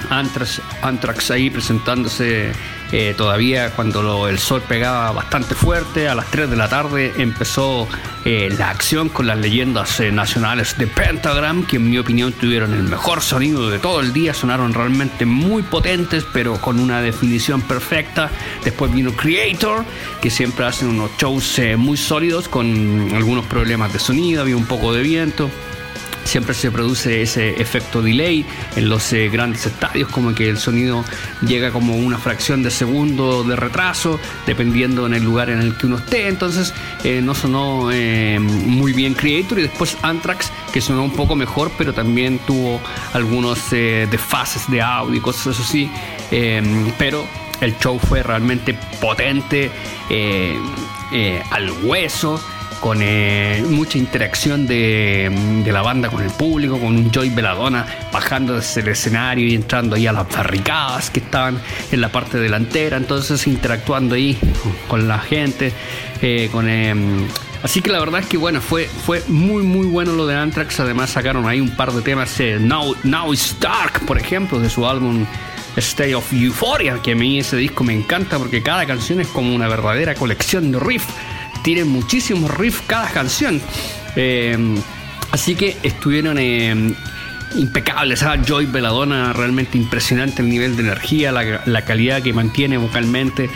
Anthrax 0.10 1.32
ahí 1.32 1.50
presentándose 1.50 2.52
eh, 2.92 3.14
todavía 3.16 3.70
cuando 3.72 4.28
el 4.28 4.40
sol 4.40 4.64
pegaba 4.68 5.12
bastante 5.12 5.54
fuerte, 5.54 6.08
a 6.08 6.16
las 6.16 6.26
3 6.32 6.50
de 6.50 6.56
la 6.56 6.68
tarde 6.70 7.14
empezó 7.18 7.88
eh, 8.26 8.50
la 8.58 8.72
acción 8.72 9.10
con 9.10 9.28
las 9.28 9.38
leyendas 9.38 10.00
eh, 10.00 10.12
nacionales 10.12 10.76
de 10.76 10.88
Pentagram, 10.88 11.68
que 11.68 11.76
en 11.76 11.88
mi 11.88 12.00
opinión 12.00 12.34
tuvieron 12.34 12.74
el 12.74 12.84
mejor 12.84 13.22
sonido 13.22 13.70
de 13.70 13.78
todo 13.78 14.00
el 14.00 14.12
día, 14.12 14.34
sonaron 14.34 14.74
realmente 14.74 15.28
muy 15.28 15.62
potentes, 15.62 16.26
pero 16.34 16.60
con 16.60 16.80
una 16.80 17.00
definición 17.02 17.62
perfecta. 17.62 18.32
Después 18.64 18.92
vino 18.92 19.12
Creator, 19.14 19.86
que 20.20 20.32
siempre 20.32 20.66
hacen 20.66 20.88
unos 20.88 21.12
shows 21.20 21.62
muy 21.78 21.98
sólidos 21.98 22.48
con 22.48 23.12
algunos 23.14 23.46
problemas 23.46 23.94
de 23.94 24.00
sonido, 24.00 24.42
había 24.42 24.58
un 24.58 24.66
poco 24.66 24.94
de 24.94 25.04
viento 25.04 25.52
siempre 26.30 26.54
se 26.54 26.70
produce 26.70 27.24
ese 27.24 27.60
efecto 27.60 28.04
delay 28.04 28.46
en 28.76 28.88
los 28.88 29.12
eh, 29.14 29.30
grandes 29.30 29.66
estadios, 29.66 30.10
como 30.10 30.36
que 30.36 30.48
el 30.48 30.60
sonido 30.60 31.04
llega 31.42 31.72
como 31.72 31.96
una 31.96 32.20
fracción 32.20 32.62
de 32.62 32.70
segundo 32.70 33.44
de 33.44 33.56
retraso, 33.56 34.20
dependiendo 34.46 35.08
en 35.08 35.16
el 35.16 35.24
lugar 35.24 35.50
en 35.50 35.60
el 35.60 35.76
que 35.76 35.88
uno 35.88 35.98
esté. 35.98 36.28
Entonces 36.28 36.72
eh, 37.04 37.22
no 37.24 37.34
sonó 37.34 37.90
eh, 37.92 38.38
muy 38.40 38.94
bien 38.94 39.16
Creator 39.16 39.58
y 39.58 39.64
después 39.64 39.98
Anthrax, 40.04 40.52
que 40.72 40.82
sonó 40.82 41.04
un 41.04 41.14
poco 41.14 41.36
mejor, 41.36 41.72
pero 41.80 41.94
también 41.94 42.40
tuvo 42.46 42.80
algunos 43.14 43.72
desfases 43.72 44.70
de 44.70 44.82
audio 44.84 45.16
y 45.16 45.22
cosas 45.22 45.60
así. 45.60 45.90
pero 47.00 47.26
el 47.60 47.76
show 47.80 47.98
fue 47.98 48.22
realmente 48.22 48.78
potente, 49.02 49.72
al 51.52 51.72
hueso 51.84 52.40
con 52.80 53.00
eh, 53.02 53.64
mucha 53.70 53.98
interacción 53.98 54.66
de, 54.66 55.64
la 55.66 55.82
banda 55.82 56.10
con 56.10 56.24
el 56.24 56.32
público, 56.32 56.80
con 56.80 56.96
un 56.96 57.12
Joy 57.12 57.30
Veladona 57.30 57.86
bajando 58.12 58.56
desde 58.56 58.82
el 58.82 58.88
escenario 58.90 59.48
y 59.48 59.56
entrando 59.56 59.96
ahí 59.96 60.08
a 60.08 60.14
las 60.14 60.28
barricadas 60.30 61.10
que 61.10 61.20
estaban 61.20 61.60
en 61.92 62.02
la 62.02 62.12
parte 62.12 62.38
delantera, 62.38 62.98
entonces 62.98 63.46
interactuando 63.48 64.16
ahí 64.16 64.38
con 64.88 65.08
la 65.08 65.20
gente, 65.20 65.74
eh, 66.22 66.50
con... 66.52 66.68
Em, 66.70 67.28
así 67.64 67.82
que 67.82 67.92
la 67.92 68.00
verdad 68.00 68.22
es 68.22 68.28
que 68.28 68.38
bueno, 68.38 68.62
fue, 68.62 68.86
fue 68.86 69.22
muy 69.28 69.64
muy 69.64 69.88
bueno 69.88 70.14
lo 70.14 70.26
de 70.26 70.36
Anthrax. 70.36 70.80
Además 70.80 71.12
sacaron 71.12 71.48
ahí 71.48 71.60
un 71.60 71.72
par 71.72 71.92
de 71.92 72.02
temas, 72.02 72.40
eh, 72.40 72.58
Now, 72.60 72.96
Now 73.04 73.34
It's 73.34 73.56
Dark, 73.60 74.06
por 74.06 74.18
ejemplo, 74.18 74.60
de 74.60 74.70
su 74.70 74.88
álbum 74.88 75.26
State 75.76 76.16
of 76.16 76.32
Euphoria, 76.34 77.00
que 77.02 77.12
a 77.12 77.16
mí 77.16 77.40
ese 77.40 77.58
disco 77.58 77.84
me 77.84 77.94
encanta 77.94 78.38
porque 78.38 78.64
cada 78.64 78.86
canción 78.86 79.22
es 79.22 79.28
como 79.28 79.54
una 79.54 79.68
verdadera 79.68 80.16
colección 80.16 80.72
de 80.72 80.80
riff 80.80 81.06
tienen 81.64 81.88
muchísimos 81.88 82.52
riffs 82.58 82.82
cada 82.88 83.10
canción. 83.12 83.62
Eh, 84.16 84.58
así 85.32 85.56
que 85.56 85.78
estuvieron 85.84 86.38
eh, 86.40 86.94
impecables. 87.56 88.24
¿ah? 88.24 88.38
Joy 88.46 88.66
Belladonna, 88.66 89.34
realmente 89.34 89.78
impresionante 89.78 90.42
el 90.42 90.50
nivel 90.50 90.76
de 90.76 90.84
energía, 90.84 91.32
la, 91.32 91.86
calidad 91.86 92.22
que 92.22 92.34
mantiene 92.34 92.78
vocalmente. 92.78 93.50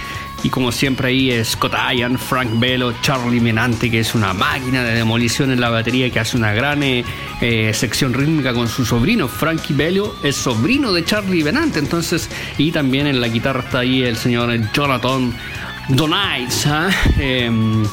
Y 0.44 0.50
como 0.50 0.74
siempre 0.74 1.08
ahí 1.08 1.32
es 1.32 1.50
Scott 1.50 1.74
Ian, 1.96 2.20
Frank 2.20 2.60
Bello, 2.60 2.94
Charlie 3.02 3.40
Menante, 3.40 3.90
que 3.90 4.00
es 4.00 4.14
una 4.14 4.34
máquina 4.34 4.84
de 4.84 4.94
demolición 4.94 5.52
en 5.52 5.62
la 5.62 5.70
batería, 5.70 6.10
que 6.10 6.20
hace 6.20 6.36
una 6.36 6.52
gran 6.52 6.84
eh, 6.84 7.72
sección 7.74 8.14
rítmica 8.14 8.54
con 8.54 8.68
su 8.68 8.84
sobrino. 8.84 9.30
Frankie 9.30 9.74
Bello 9.74 10.14
es 10.22 10.36
sobrino 10.36 10.92
de 10.92 11.06
Charlie 11.06 11.46
Menante, 11.46 11.80
entonces, 11.80 12.30
y 12.58 12.72
también 12.74 13.08
en 13.08 13.22
la 13.22 13.30
guitarra 13.30 13.62
está 13.62 13.80
ahí 13.80 14.04
el 14.04 14.18
señor 14.18 14.52
Jonathan 14.74 15.34
Donites, 15.90 16.66
¿ah? 16.68 16.90
em, 17.20 17.86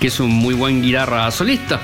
que 0.00 0.08
es 0.08 0.20
un 0.20 0.30
muy 0.30 0.54
buen 0.54 0.82
guitarra 0.82 1.30
solista. 1.30 1.80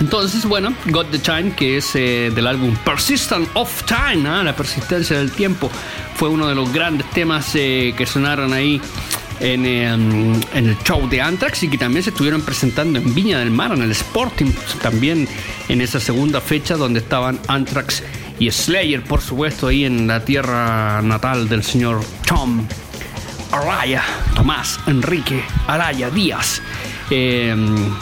Entonces, 0.00 0.44
bueno, 0.44 0.74
Got 0.86 1.10
the 1.10 1.18
Time, 1.18 1.52
que 1.52 1.78
es 1.78 1.94
eh, 1.94 2.30
del 2.34 2.46
álbum 2.46 2.76
Persistent 2.84 3.48
of 3.54 3.84
Time, 3.84 4.28
¿ah? 4.28 4.42
la 4.42 4.54
persistencia 4.54 5.18
del 5.18 5.32
tiempo, 5.32 5.70
fue 6.16 6.28
uno 6.28 6.48
de 6.48 6.54
los 6.54 6.72
grandes 6.72 7.08
temas 7.10 7.50
eh, 7.54 7.94
que 7.96 8.06
sonaron 8.06 8.52
ahí 8.52 8.80
em, 9.40 9.64
en, 9.64 10.42
el 10.54 10.76
show 10.84 11.08
de 11.08 11.20
Anthrax 11.20 11.62
y 11.64 11.68
que 11.68 11.78
también 11.78 12.02
se 12.02 12.10
estuvieron 12.10 12.42
presentando 12.42 12.98
en 12.98 13.14
Viña 13.14 13.38
del 13.38 13.50
Mar, 13.50 13.72
en 13.72 13.82
el 13.82 13.90
Sporting, 13.90 14.52
también 14.82 15.28
en 15.68 15.80
esa 15.80 15.98
segunda 16.00 16.40
fecha 16.40 16.76
donde 16.76 17.00
estaban 17.00 17.40
Anthrax 17.48 18.02
y 18.38 18.50
Slayer, 18.50 19.02
por 19.02 19.20
supuesto, 19.20 19.68
ahí 19.68 19.84
en 19.84 20.06
la 20.06 20.24
tierra 20.24 21.00
natal 21.02 21.48
del 21.48 21.62
señor 21.62 22.02
Tom 22.26 22.66
Araya, 23.54 24.02
Tomás 24.34 24.80
Enrique 24.88 25.44
Araya 25.68 26.10
Díaz. 26.10 26.60
Em, 27.08 27.94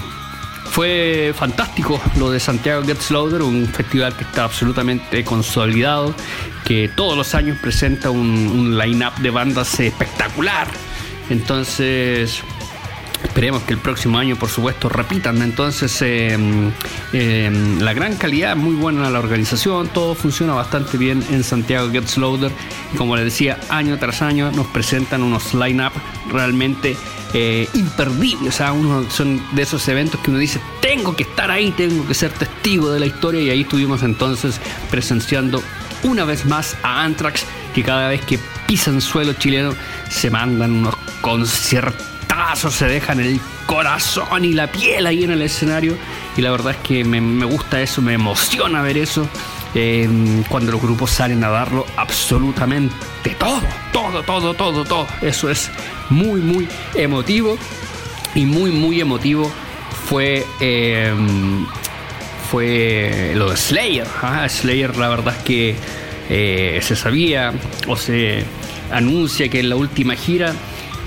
fue 0.70 1.34
fantástico 1.36 2.00
lo 2.16 2.30
de 2.30 2.40
Santiago 2.40 2.82
Gets 2.82 3.10
Louder, 3.10 3.42
un 3.42 3.66
festival 3.68 4.16
que 4.16 4.24
está 4.24 4.44
absolutamente 4.44 5.22
consolidado, 5.24 6.14
que 6.64 6.88
todos 6.88 7.18
los 7.18 7.34
años 7.34 7.58
presenta 7.60 8.08
un, 8.08 8.20
un 8.20 8.78
line-up 8.78 9.14
de 9.18 9.28
bandas 9.28 9.78
espectacular. 9.78 10.68
Entonces, 11.28 12.42
Esperemos 13.32 13.62
que 13.62 13.72
el 13.72 13.78
próximo 13.78 14.18
año, 14.18 14.36
por 14.36 14.50
supuesto, 14.50 14.90
repitan. 14.90 15.40
Entonces, 15.40 16.02
em, 16.02 16.70
em, 17.14 17.80
la 17.80 17.94
gran 17.94 18.14
calidad, 18.16 18.56
muy 18.56 18.74
buena 18.74 19.08
la 19.08 19.18
organización, 19.20 19.88
todo 19.88 20.14
funciona 20.14 20.52
bastante 20.52 20.98
bien 20.98 21.24
en 21.30 21.42
Santiago 21.42 21.90
Gets 21.90 22.18
Loader. 22.18 22.52
como 22.98 23.16
les 23.16 23.24
decía, 23.24 23.58
año 23.70 23.98
tras 23.98 24.20
año 24.20 24.52
nos 24.52 24.66
presentan 24.66 25.22
unos 25.22 25.54
line-up 25.54 25.92
realmente 26.30 26.94
eh, 27.32 27.66
imperdibles. 27.72 28.52
O 28.54 28.56
sea, 28.58 28.74
uno, 28.74 29.10
son 29.10 29.42
de 29.52 29.62
esos 29.62 29.88
eventos 29.88 30.20
que 30.20 30.28
uno 30.28 30.38
dice, 30.38 30.60
tengo 30.82 31.16
que 31.16 31.22
estar 31.22 31.50
ahí, 31.50 31.70
tengo 31.70 32.06
que 32.06 32.12
ser 32.12 32.32
testigo 32.32 32.90
de 32.90 33.00
la 33.00 33.06
historia. 33.06 33.40
Y 33.40 33.48
ahí 33.48 33.62
estuvimos 33.62 34.02
entonces 34.02 34.60
presenciando 34.90 35.62
una 36.02 36.26
vez 36.26 36.44
más 36.44 36.76
a 36.82 37.02
Anthrax, 37.02 37.46
que 37.74 37.82
cada 37.82 38.10
vez 38.10 38.20
que 38.26 38.38
pisan 38.66 39.00
suelo 39.00 39.32
chileno 39.32 39.74
se 40.10 40.28
mandan 40.28 40.72
unos 40.72 40.96
conciertos 41.22 42.11
se 42.70 42.86
dejan 42.86 43.20
el 43.20 43.40
corazón 43.66 44.44
y 44.44 44.52
la 44.52 44.66
piel 44.66 45.06
ahí 45.06 45.24
en 45.24 45.30
el 45.30 45.42
escenario. 45.42 45.96
Y 46.36 46.42
la 46.42 46.50
verdad 46.50 46.72
es 46.72 46.78
que 46.78 47.04
me, 47.04 47.44
gusta 47.44 47.80
eso, 47.80 48.02
me 48.02 48.14
emociona 48.14 48.82
ver 48.82 48.98
eso. 48.98 49.28
Em, 49.74 50.42
cuando 50.44 50.72
los 50.72 50.82
grupos 50.82 51.10
salen 51.10 51.42
a 51.44 51.48
darlo 51.48 51.86
absolutamente 51.96 52.94
todo, 53.38 53.62
todo, 53.92 54.22
todo, 54.22 54.54
todo, 54.54 54.84
todo. 54.84 55.06
Eso 55.22 55.50
es 55.50 55.70
muy, 56.10 56.40
muy 56.40 56.68
emotivo. 56.94 57.56
Y 58.34 58.46
muy, 58.46 58.70
muy 58.70 59.00
emotivo 59.00 59.50
fue, 60.08 60.44
em, 60.60 61.66
fue 62.50 63.32
lo 63.34 63.50
de 63.50 63.56
Slayer. 63.56 64.06
¿ah? 64.22 64.48
Slayer, 64.48 64.96
la 64.96 65.08
verdad 65.08 65.34
es 65.36 65.42
que 65.44 65.76
eh, 66.28 66.80
se 66.82 66.96
sabía 66.96 67.52
o 67.86 67.96
se 67.96 68.44
anuncia 68.90 69.48
que 69.48 69.60
en 69.60 69.68
la 69.68 69.76
última 69.76 70.14
gira 70.14 70.54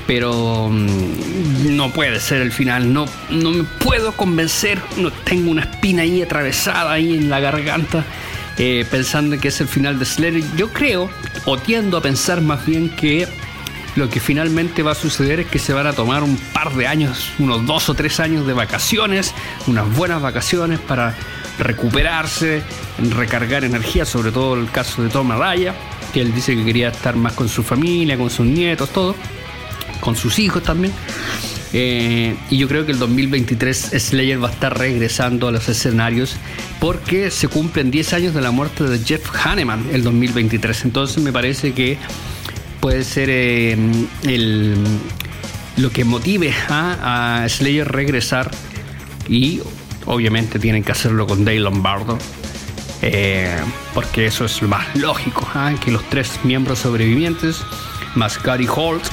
pero 0.07 0.69
mm, 0.69 1.75
no 1.75 1.91
puede 1.91 2.19
ser 2.19 2.41
el 2.41 2.51
final, 2.51 2.93
no, 2.93 3.05
no 3.29 3.51
me 3.51 3.63
puedo 3.63 4.11
convencer, 4.13 4.79
no 4.97 5.11
tengo 5.11 5.51
una 5.51 5.61
espina 5.61 6.03
ahí 6.03 6.21
atravesada 6.21 6.93
ahí 6.93 7.15
en 7.15 7.29
la 7.29 7.39
garganta 7.39 8.05
eh, 8.57 8.85
pensando 8.89 9.37
que 9.37 9.49
es 9.49 9.59
el 9.59 9.67
final 9.67 9.99
de 9.99 10.05
Slayer. 10.05 10.43
Yo 10.55 10.69
creo, 10.69 11.09
o 11.45 11.57
tiendo 11.57 11.97
a 11.97 12.01
pensar 12.01 12.41
más 12.41 12.65
bien 12.65 12.89
que 12.89 13.27
lo 13.95 14.09
que 14.09 14.19
finalmente 14.19 14.81
va 14.81 14.91
a 14.91 14.95
suceder 14.95 15.41
es 15.41 15.47
que 15.47 15.59
se 15.59 15.73
van 15.73 15.87
a 15.87 15.93
tomar 15.93 16.23
un 16.23 16.37
par 16.37 16.73
de 16.73 16.87
años, 16.87 17.31
unos 17.39 17.65
dos 17.65 17.89
o 17.89 17.93
tres 17.93 18.19
años 18.19 18.47
de 18.47 18.53
vacaciones, 18.53 19.33
unas 19.67 19.93
buenas 19.95 20.21
vacaciones 20.21 20.79
para 20.79 21.15
recuperarse, 21.59 22.61
recargar 23.11 23.63
energía, 23.63 24.05
sobre 24.05 24.31
todo 24.31 24.55
el 24.55 24.69
caso 24.69 25.01
de 25.01 25.09
Tom 25.09 25.31
Araya, 25.31 25.73
que 26.13 26.21
él 26.21 26.33
dice 26.33 26.55
que 26.55 26.65
quería 26.65 26.89
estar 26.89 27.15
más 27.15 27.33
con 27.33 27.49
su 27.49 27.63
familia, 27.63 28.17
con 28.17 28.29
sus 28.29 28.45
nietos, 28.45 28.89
todo, 28.89 29.15
con 29.99 30.15
sus 30.15 30.39
hijos 30.39 30.63
también. 30.63 30.93
Eh, 31.77 32.37
y 32.49 32.57
yo 32.57 32.69
creo 32.69 32.85
que 32.85 32.93
el 32.93 32.99
2023 32.99 33.91
Slayer 33.97 34.41
va 34.41 34.47
a 34.47 34.51
estar 34.51 34.77
regresando 34.77 35.49
a 35.49 35.51
los 35.51 35.67
escenarios 35.67 36.37
porque 36.79 37.29
se 37.31 37.49
cumplen 37.49 37.91
10 37.91 38.13
años 38.13 38.33
de 38.33 38.39
la 38.39 38.51
muerte 38.51 38.85
de 38.85 38.99
Jeff 38.99 39.29
Hanneman 39.45 39.89
el 39.91 40.01
2023. 40.03 40.85
Entonces 40.85 41.21
me 41.21 41.33
parece 41.33 41.73
que 41.73 41.97
puede 42.79 43.03
ser 43.03 43.29
eh, 43.29 43.75
el, 44.23 44.75
lo 45.75 45.91
que 45.91 46.05
motive 46.05 46.53
a, 46.69 47.45
Slayer 47.49 47.91
regresar 47.91 48.49
y 49.27 49.59
obviamente 50.05 50.59
tienen 50.59 50.81
que 50.81 50.93
hacerlo 50.93 51.27
con 51.27 51.43
Dave 51.43 51.59
Lombardo. 51.59 52.17
Eh, 53.01 53.57
porque 53.93 54.27
eso 54.27 54.45
es 54.45 54.61
lo 54.61 54.69
más 54.69 54.95
lógico, 54.95 55.45
¿ah? 55.53 55.73
que 55.83 55.91
los 55.91 56.09
tres 56.09 56.39
miembros 56.43 56.79
sobrevivientes, 56.79 57.57
más 58.15 58.41
Gary 58.41 58.67
Holt, 58.73 59.03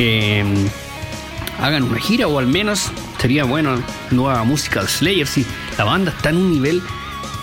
eh, 0.00 0.44
hagan 1.60 1.82
una 1.82 2.00
gira 2.00 2.26
o 2.26 2.38
al 2.38 2.46
menos 2.46 2.90
sería 3.18 3.44
bueno 3.44 3.82
nueva 4.10 4.42
música 4.44 4.80
de 4.80 4.88
Slayer. 4.88 5.26
Si 5.26 5.46
la 5.76 5.84
banda 5.84 6.10
está 6.10 6.30
en 6.30 6.38
un 6.38 6.50
nivel 6.50 6.82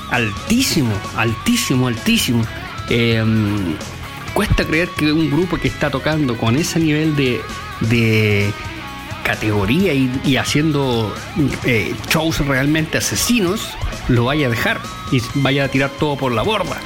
altísimo, 0.09 0.93
altísimo, 1.15 1.87
altísimo. 1.87 2.43
Eh, 2.89 3.23
cuesta 4.33 4.65
creer 4.65 4.89
que 4.89 5.11
un 5.11 5.29
grupo 5.29 5.57
que 5.57 5.67
está 5.67 5.91
tocando 5.91 6.35
con 6.35 6.55
ese 6.57 6.79
nivel 6.79 7.15
de, 7.15 7.41
de 7.81 8.51
categoría 9.23 9.93
y, 9.93 10.37
haciendo 10.37 11.13
eh, 11.65 11.93
shows 12.09 12.39
realmente 12.39 12.97
asesinos 12.97 13.69
lo 14.07 14.25
vaya 14.25 14.47
a 14.47 14.49
dejar 14.49 14.79
y 15.11 15.21
vaya 15.35 15.65
a 15.65 15.67
tirar 15.67 15.91
todo 15.91 16.15
por 16.15 16.31
la 16.31 16.41
borda. 16.41 16.79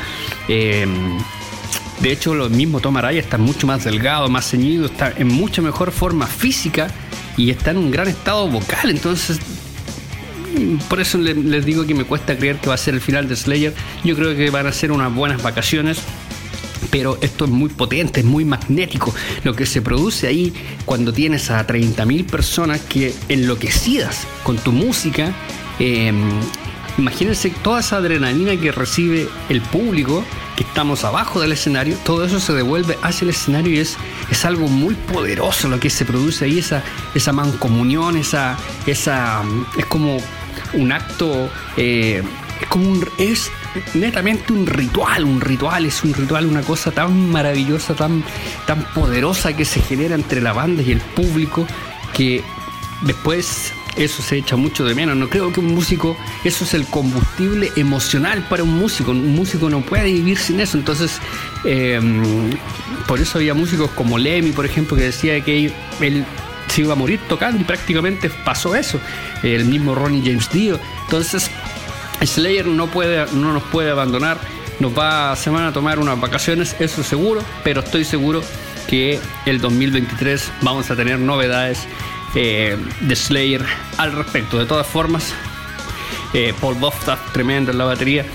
Eh, 0.47 0.87
de 2.01 2.11
hecho, 2.11 2.33
lo 2.33 2.49
mismo 2.49 2.79
Tom 2.79 2.97
Araya 2.97 3.19
está 3.19 3.37
mucho 3.37 3.67
más 3.67 3.83
delgado, 3.83 4.27
más 4.29 4.49
ceñido, 4.49 4.85
está 4.85 5.13
en 5.15 5.27
mucha 5.27 5.61
mejor 5.61 5.91
forma 5.91 6.25
física 6.27 6.87
y 7.37 7.49
está 7.49 7.71
en 7.71 7.77
un 7.77 7.91
gran 7.91 8.07
estado 8.07 8.47
vocal. 8.47 8.89
Entonces, 8.89 9.39
por 10.89 10.99
eso 10.99 11.17
les 11.17 11.65
digo 11.65 11.85
que 11.85 11.93
me 11.93 12.03
cuesta 12.03 12.35
creer 12.37 12.57
que 12.57 12.69
va 12.69 12.75
a 12.75 12.77
ser 12.77 12.95
el 12.95 13.01
final 13.01 13.27
de 13.27 13.35
Slayer. 13.35 13.73
Yo 14.03 14.15
creo 14.15 14.35
que 14.35 14.49
van 14.49 14.67
a 14.67 14.71
ser 14.71 14.91
unas 14.91 15.13
buenas 15.13 15.41
vacaciones 15.41 15.99
pero 16.89 17.17
esto 17.21 17.45
es 17.45 17.51
muy 17.51 17.69
potente, 17.69 18.19
es 18.19 18.25
muy 18.25 18.43
magnético. 18.43 19.13
Lo 19.43 19.55
que 19.55 19.65
se 19.65 19.81
produce 19.81 20.27
ahí 20.27 20.53
cuando 20.85 21.13
tienes 21.13 21.49
a 21.49 21.65
30.000 21.65 22.25
personas 22.25 22.81
que 22.81 23.13
enloquecidas 23.29 24.27
con 24.43 24.57
tu 24.57 24.71
música, 24.71 25.33
em, 25.79 26.29
imagínense 26.97 27.49
toda 27.63 27.79
esa 27.79 27.97
adrenalina 27.97 28.59
que 28.59 28.71
recibe 28.71 29.29
el 29.49 29.61
público, 29.61 30.25
estamos 30.61 31.03
abajo 31.03 31.41
del 31.41 31.51
escenario, 31.51 31.97
todo 32.03 32.25
eso 32.25 32.39
se 32.39 32.53
devuelve 32.53 32.97
hacia 33.01 33.25
el 33.25 33.31
escenario 33.31 33.73
y 33.73 33.79
es, 33.79 33.97
es 34.29 34.45
algo 34.45 34.67
muy 34.67 34.95
poderoso 34.95 35.67
lo 35.67 35.79
que 35.79 35.89
se 35.89 36.05
produce 36.05 36.45
ahí, 36.45 36.59
esa, 36.59 36.83
esa 37.15 37.31
mancomunión, 37.31 38.17
esa, 38.17 38.57
esa, 38.85 39.43
es 39.77 39.85
como 39.85 40.17
un 40.73 40.91
acto, 40.91 41.49
eh, 41.77 42.23
es 42.61 42.67
como 42.67 42.89
un, 42.89 43.07
es 43.17 43.51
netamente 43.93 44.53
un 44.53 44.67
ritual, 44.67 45.25
un 45.25 45.41
ritual, 45.41 45.85
es 45.85 46.03
un 46.03 46.13
ritual, 46.13 46.45
una 46.45 46.61
cosa 46.61 46.91
tan 46.91 47.29
maravillosa, 47.29 47.95
tan, 47.95 48.23
tan 48.65 48.83
poderosa 48.93 49.55
que 49.55 49.65
se 49.65 49.81
genera 49.81 50.15
entre 50.15 50.41
la 50.41 50.53
banda 50.53 50.81
y 50.81 50.91
el 50.91 50.99
público 50.99 51.65
que 52.13 52.43
después 53.01 53.73
eso 53.97 54.21
se 54.21 54.37
echa 54.37 54.55
mucho 54.55 54.85
de 54.85 54.95
menos. 54.95 55.15
No 55.17 55.29
creo 55.29 55.51
que 55.51 55.59
un 55.59 55.73
músico, 55.73 56.17
eso 56.43 56.63
es 56.63 56.73
el 56.73 56.85
combustible 56.85 57.71
emocional 57.75 58.45
para 58.49 58.63
un 58.63 58.77
músico. 58.77 59.11
Un 59.11 59.35
músico 59.35 59.69
no 59.69 59.81
puede 59.81 60.05
vivir 60.05 60.37
sin 60.37 60.59
eso. 60.59 60.77
Entonces, 60.77 61.19
em, 61.63 62.51
por 63.07 63.19
eso 63.19 63.37
había 63.37 63.53
músicos 63.53 63.89
como 63.91 64.17
Lemmy, 64.17 64.51
por 64.51 64.65
ejemplo, 64.65 64.95
que 64.95 65.03
decía 65.03 65.41
que 65.41 65.73
él 65.99 66.25
se 66.67 66.81
iba 66.81 66.93
a 66.93 66.95
morir 66.95 67.19
tocando 67.27 67.61
y 67.61 67.63
prácticamente 67.63 68.29
pasó 68.29 68.75
eso. 68.75 68.99
El 69.43 69.65
mismo 69.65 69.93
Ronnie 69.95 70.21
James 70.23 70.49
Dio. 70.51 70.79
Entonces, 71.05 71.51
Slayer 72.25 72.65
no, 72.67 72.87
puede, 72.87 73.25
no 73.33 73.51
nos 73.51 73.63
puede 73.63 73.91
abandonar, 73.91 74.39
nos 74.79 74.97
va, 74.97 75.35
se 75.35 75.49
van 75.49 75.65
a 75.65 75.73
tomar 75.73 75.99
unas 75.99 76.19
vacaciones, 76.19 76.75
eso 76.79 77.03
seguro, 77.03 77.43
pero 77.63 77.81
estoy 77.81 78.05
seguro 78.05 78.43
que 78.87 79.19
el 79.45 79.59
2023 79.59 80.51
vamos 80.61 80.91
a 80.91 80.95
tener 80.95 81.19
novedades 81.19 81.87
eh, 82.35 82.77
de 83.01 83.15
Slayer 83.15 83.65
al 83.97 84.13
respecto. 84.13 84.57
De 84.57 84.65
todas 84.65 84.87
formas, 84.87 85.33
eh, 86.33 86.53
Paul 86.59 86.75
Bofta, 86.75 87.17
tremendo 87.33 87.71
en 87.71 87.77
la 87.77 87.85
batería, 87.85 88.25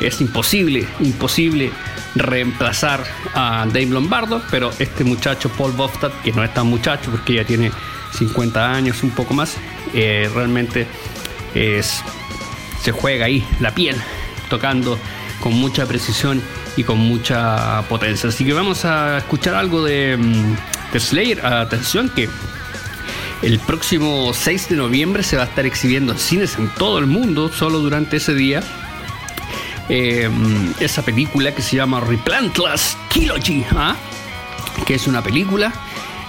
es 0.00 0.20
imposible, 0.20 0.86
imposible 1.00 1.72
reemplazar 2.14 3.04
a 3.34 3.66
Dave 3.66 3.86
Lombardo, 3.86 4.42
pero 4.50 4.70
este 4.78 5.04
muchacho 5.04 5.48
Paul 5.50 5.72
Boftat, 5.72 6.12
que 6.22 6.32
no 6.32 6.44
es 6.44 6.52
tan 6.52 6.66
muchacho 6.66 7.10
porque 7.10 7.34
ya 7.34 7.44
tiene 7.44 7.70
50 8.12 8.72
años, 8.72 9.02
un 9.02 9.10
poco 9.10 9.34
más, 9.34 9.56
eh, 9.94 10.30
realmente 10.34 10.86
es 11.54 12.02
se 12.82 12.92
juega 12.92 13.26
ahí 13.26 13.44
la 13.58 13.74
piel, 13.74 13.96
tocando 14.48 14.98
con 15.40 15.54
mucha 15.54 15.86
precisión 15.86 16.42
y 16.76 16.84
con 16.84 16.98
mucha 16.98 17.82
potencia. 17.88 18.28
Así 18.28 18.44
que 18.44 18.52
vamos 18.52 18.84
a 18.84 19.18
escuchar 19.18 19.54
algo 19.54 19.82
de, 19.82 20.16
mm, 20.16 20.92
de 20.92 21.00
Slayer. 21.00 21.44
Atención 21.44 22.08
que 22.10 22.28
el 23.42 23.58
próximo 23.60 24.32
6 24.32 24.70
de 24.70 24.76
noviembre 24.76 25.22
se 25.22 25.36
va 25.36 25.44
a 25.44 25.46
estar 25.46 25.66
exhibiendo 25.66 26.12
en 26.12 26.18
cines 26.18 26.56
en 26.58 26.68
todo 26.74 26.98
el 26.98 27.06
mundo, 27.06 27.50
solo 27.52 27.80
durante 27.80 28.16
ese 28.16 28.34
día. 28.34 28.62
Eh, 29.88 30.28
esa 30.80 31.02
película 31.02 31.54
que 31.54 31.62
se 31.62 31.76
llama 31.76 32.00
Replantless 32.00 32.96
Trilogy, 33.08 33.64
¿ah? 33.72 33.94
que 34.86 34.94
es 34.94 35.06
una 35.06 35.22
película. 35.22 35.72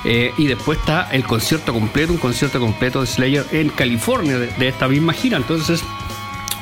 Eh, 0.04 0.32
y 0.38 0.48
después 0.48 0.80
está 0.80 1.10
el 1.12 1.24
concierto 1.24 1.74
completo, 1.74 2.14
un 2.14 2.20
concierto 2.20 2.60
completo 2.60 3.02
de 3.02 3.08
Slayer 3.08 3.46
en 3.52 3.70
California 3.70 4.38
de, 4.38 4.68
esta 4.68 4.88
misma 4.88 5.14
gira. 5.14 5.38
Entonces 5.38 5.84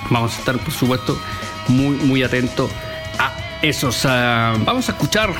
vamos 0.10 0.36
a 0.36 0.40
estar, 0.40 0.58
por 0.58 0.74
supuesto, 0.74 1.20
muy, 1.68 1.98
muy 1.98 2.24
atentos 2.24 2.72
a 3.20 3.34
esos. 3.62 4.04
vamos 4.04 4.88
a 4.90 4.92
escuchar 4.92 5.34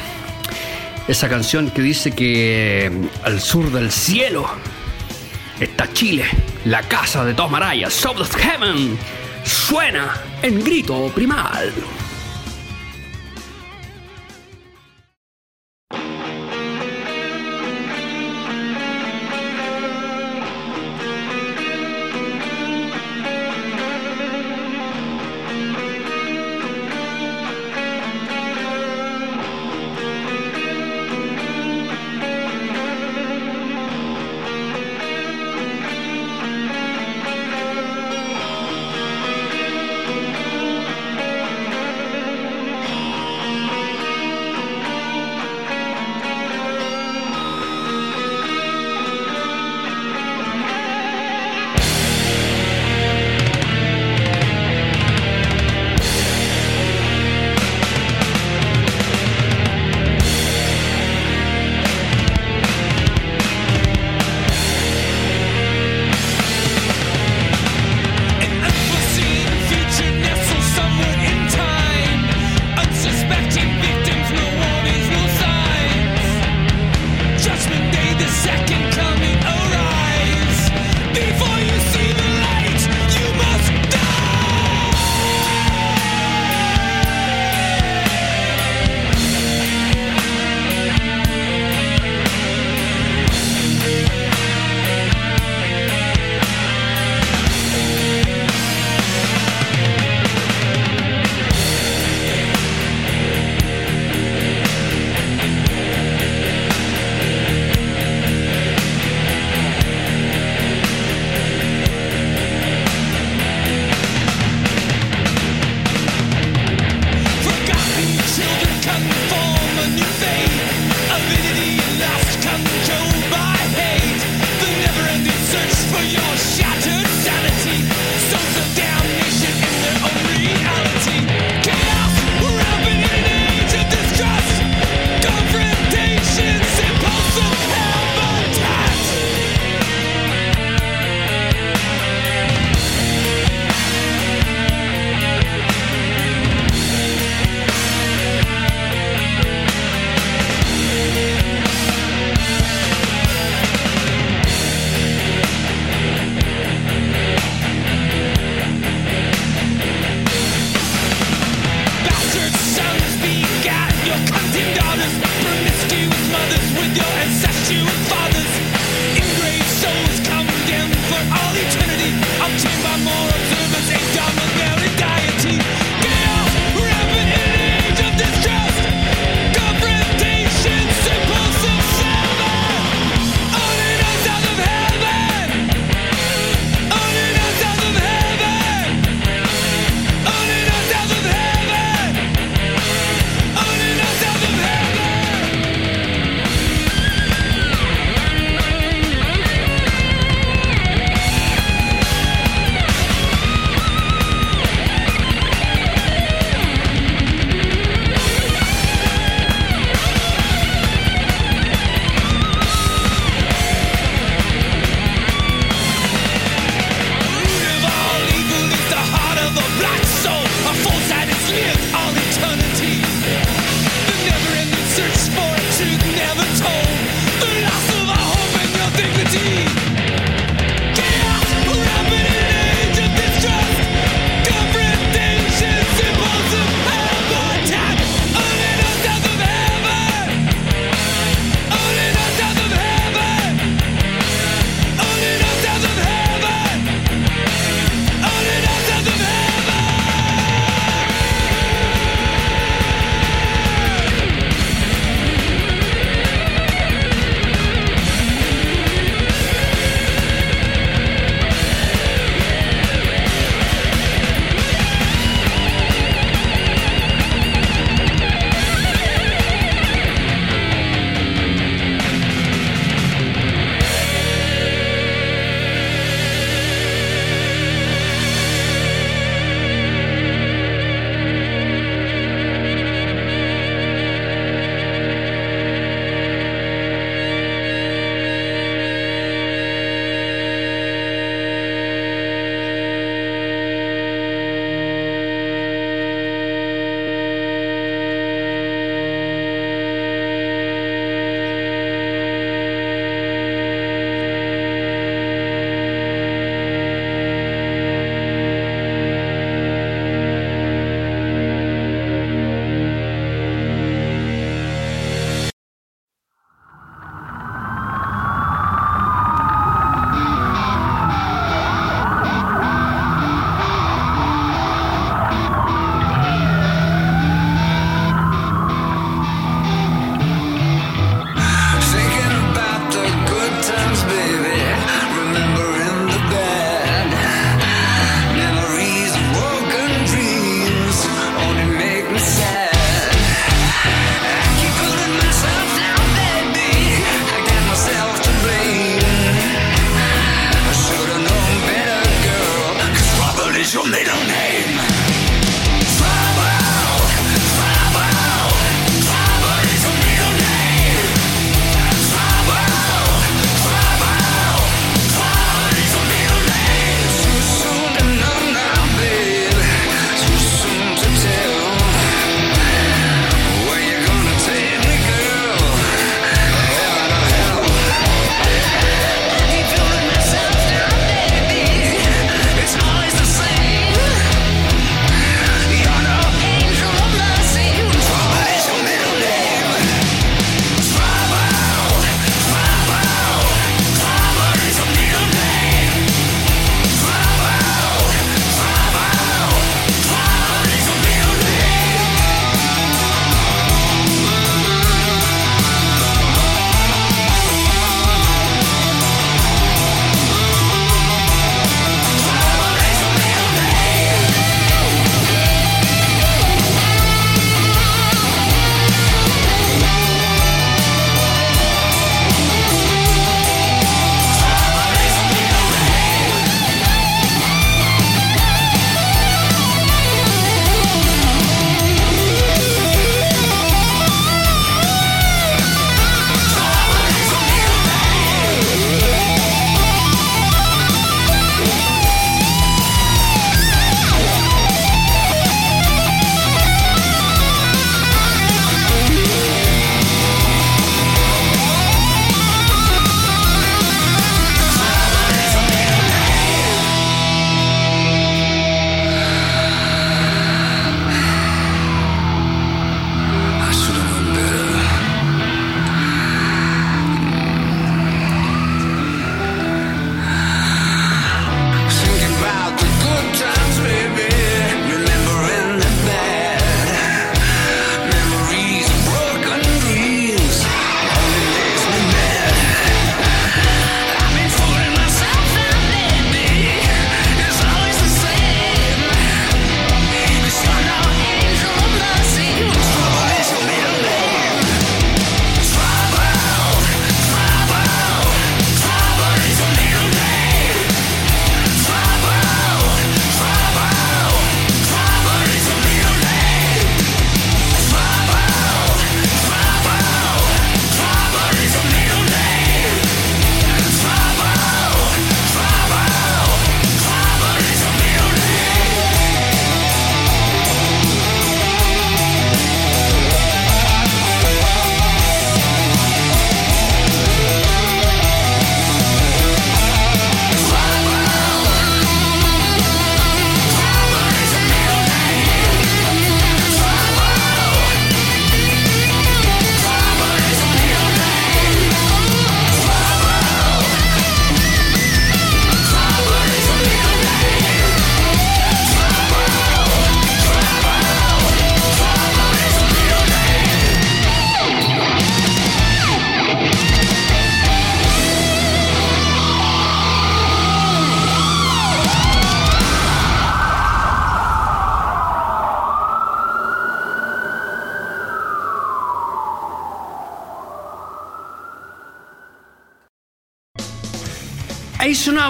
esa 1.08 1.30
canción 1.30 1.70
que 1.70 1.82
dice 1.82 2.12
que 2.12 2.92
mm, 2.92 3.26
al 3.26 3.40
sur 3.40 3.72
del 3.72 3.92
cielo 3.92 4.50
está 5.60 5.92
Chile, 5.94 6.26
la 6.66 6.82
casa 6.82 7.24
de 7.24 7.34
Tomaraya, 7.34 7.90
South 7.90 8.20
of 8.20 8.36
Heaven, 8.36 8.98
suena 9.44 10.22
en 10.42 10.64
grito 10.64 11.12
primal. 11.14 11.74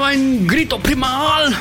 En 0.04 0.46
grito 0.46 0.78
primal. 0.78 1.56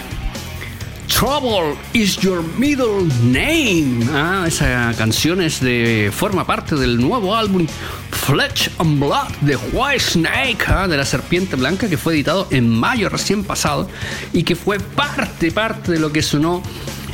Trouble 1.06 1.76
is 1.92 2.16
your 2.18 2.42
middle 2.58 3.06
name. 3.22 4.04
Ah, 4.12 4.44
esa 4.48 4.92
canción 4.98 5.38
de 5.38 6.10
forma 6.12 6.44
parte 6.44 6.74
del 6.74 7.00
nuevo 7.00 7.36
álbum 7.36 7.66
Flesh 8.10 8.70
and 8.78 8.98
Blood 8.98 9.28
de 9.42 9.56
White 9.72 10.00
Snake, 10.00 10.64
ah, 10.66 10.88
de 10.88 10.96
la 10.96 11.04
serpiente 11.04 11.54
blanca, 11.54 11.88
que 11.88 11.96
fue 11.96 12.14
editado 12.14 12.48
en 12.50 12.68
mayo 12.68 13.08
recién 13.08 13.44
pasado 13.44 13.88
y 14.32 14.42
que 14.42 14.56
fue 14.56 14.80
parte, 14.80 15.52
parte 15.52 15.92
de 15.92 16.00
lo 16.00 16.10
que 16.10 16.20
sonó 16.22 16.60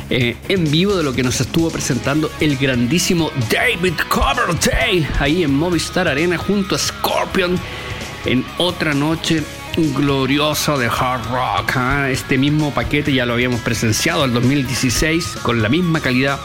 eh, 0.09 0.35
en 0.49 0.69
vivo 0.71 0.95
de 0.95 1.03
lo 1.03 1.13
que 1.13 1.21
nos 1.21 1.39
estuvo 1.39 1.69
presentando 1.69 2.31
el 2.39 2.57
grandísimo 2.57 3.29
David 3.51 3.93
Coverdale 4.09 5.07
ahí 5.19 5.43
en 5.43 5.53
Movistar 5.53 6.07
Arena 6.07 6.37
junto 6.37 6.75
a 6.75 6.79
Scorpion 6.79 7.59
en 8.25 8.43
otra 8.57 8.93
noche 8.93 9.43
glorioso 9.77 10.77
de 10.77 10.87
hard 10.87 11.25
rock. 11.31 11.71
¿ah? 11.75 12.09
Este 12.09 12.37
mismo 12.37 12.73
paquete 12.73 13.13
ya 13.13 13.25
lo 13.25 13.33
habíamos 13.33 13.61
presenciado 13.61 14.25
en 14.25 14.33
2016 14.33 15.37
con 15.41 15.61
la 15.61 15.69
misma 15.69 15.99
calidad. 15.99 16.39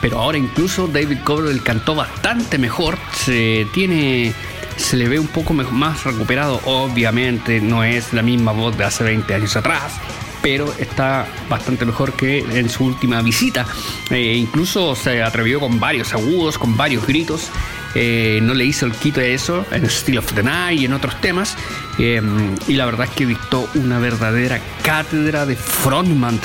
Pero 0.00 0.20
ahora 0.20 0.38
incluso 0.38 0.86
David 0.86 1.18
Coverdale 1.24 1.60
cantó 1.60 1.94
bastante 1.94 2.58
mejor. 2.58 2.98
Se 3.12 3.66
tiene. 3.72 4.34
Se 4.76 4.96
le 4.96 5.08
ve 5.08 5.18
un 5.18 5.28
poco 5.28 5.54
más 5.54 6.04
recuperado. 6.04 6.60
Obviamente 6.64 7.60
no 7.60 7.82
es 7.82 8.12
la 8.12 8.22
misma 8.22 8.52
voz 8.52 8.76
de 8.76 8.84
hace 8.84 9.04
20 9.04 9.34
años 9.34 9.56
atrás. 9.56 9.94
Pero 10.42 10.72
está 10.78 11.26
bastante 11.48 11.84
mejor 11.86 12.12
que 12.12 12.38
en 12.38 12.68
su 12.68 12.84
última 12.84 13.20
visita. 13.22 13.66
Eh, 14.10 14.34
incluso 14.36 14.94
se 14.94 15.22
atrevió 15.22 15.60
con 15.60 15.80
varios 15.80 16.12
agudos, 16.12 16.58
con 16.58 16.76
varios 16.76 17.06
gritos. 17.06 17.50
Eh, 17.98 18.40
no 18.42 18.52
le 18.52 18.66
hizo 18.66 18.84
el 18.84 18.92
quito 18.92 19.20
de 19.20 19.32
eso 19.32 19.64
en 19.72 19.88
Steel 19.88 20.18
of 20.18 20.30
the 20.34 20.42
Night 20.42 20.82
y 20.82 20.84
en 20.84 20.92
otros 20.92 21.18
temas. 21.22 21.56
Eh, 21.98 22.20
y 22.68 22.74
la 22.74 22.84
verdad 22.84 23.08
es 23.08 23.14
que 23.14 23.24
dictó 23.24 23.70
una 23.74 23.98
verdadera 23.98 24.60
cátedra 24.82 25.46
de 25.46 25.56
frontman. 25.56 26.38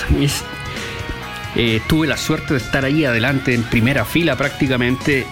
Eh, 1.56 1.82
tuve 1.90 2.08
la 2.08 2.16
suerte 2.16 2.54
de 2.54 2.60
estar 2.62 2.86
ahí 2.86 3.04
adelante 3.04 3.54
en 3.54 3.64
primera 3.64 4.06
fila 4.06 4.38
prácticamente 4.38 5.28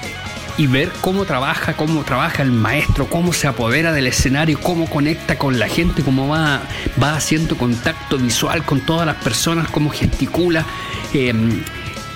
y 0.58 0.68
ver 0.68 0.92
cómo 1.00 1.24
trabaja, 1.24 1.78
cómo 1.78 2.04
trabaja 2.04 2.44
el 2.44 2.52
maestro, 2.52 3.08
cómo 3.08 3.32
se 3.32 3.48
apodera 3.48 3.94
del 3.94 4.08
escenario, 4.08 4.60
cómo 4.60 4.90
conecta 4.90 5.38
con 5.38 5.58
la 5.58 5.70
gente, 5.70 6.04
cómo 6.04 6.28
va, 6.28 6.64
va 7.02 7.16
haciendo 7.16 7.56
contacto 7.56 8.18
visual 8.18 8.66
con 8.66 8.82
todas 8.82 9.06
las 9.06 9.16
personas, 9.16 9.70
cómo 9.70 9.90
gesticula. 9.90 10.66
Em, 11.14 11.64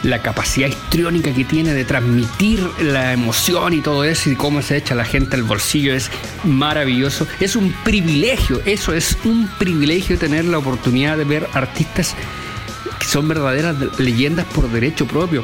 la 0.04 0.22
capacidad 0.22 0.68
histriónica 0.68 1.34
que 1.34 1.46
tiene 1.46 1.74
de 1.74 1.86
transmitir 1.86 2.66
la 2.80 3.14
emoción 3.14 3.74
y 3.74 3.82
todo 3.82 4.04
eso 4.04 4.30
y 4.30 4.36
cómo 4.36 4.62
se 4.62 4.78
echa 4.78 4.96
la 4.96 5.06
gente 5.06 5.36
al 5.36 5.44
bolsillo 5.44 5.96
es 5.96 6.12
maravilloso. 6.44 7.26
Es 7.40 7.56
un 7.56 7.74
privilegio, 7.84 8.62
eso 8.66 8.94
es 8.94 9.18
un 9.24 9.50
privilegio 9.58 10.18
tener 10.18 10.46
la 10.46 10.58
oportunidad 10.58 11.18
de 11.18 11.24
ver 11.24 11.48
artistas 11.54 12.16
que 13.00 13.06
son 13.06 13.28
verdaderas 13.28 13.76
leyendas 14.00 14.46
por 14.48 14.70
derecho 14.70 15.08
propio. 15.08 15.42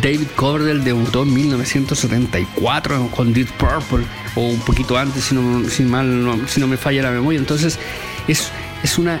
David 0.00 0.28
Coverdale 0.36 0.80
debutó 0.80 1.24
en 1.24 1.34
1974 1.34 3.08
con 3.08 3.32
Deep 3.32 3.48
Purple, 3.58 4.06
o 4.36 4.48
un 4.48 4.60
poquito 4.60 4.96
antes, 4.96 5.24
si 5.24 5.34
no, 5.34 5.62
mal, 5.88 6.40
si 6.46 6.60
no 6.60 6.66
me 6.66 6.76
falla 6.76 7.02
la 7.02 7.10
memoria. 7.10 7.38
Entonces, 7.38 7.78
es, 8.26 8.50
es, 8.82 8.96
una, 8.96 9.20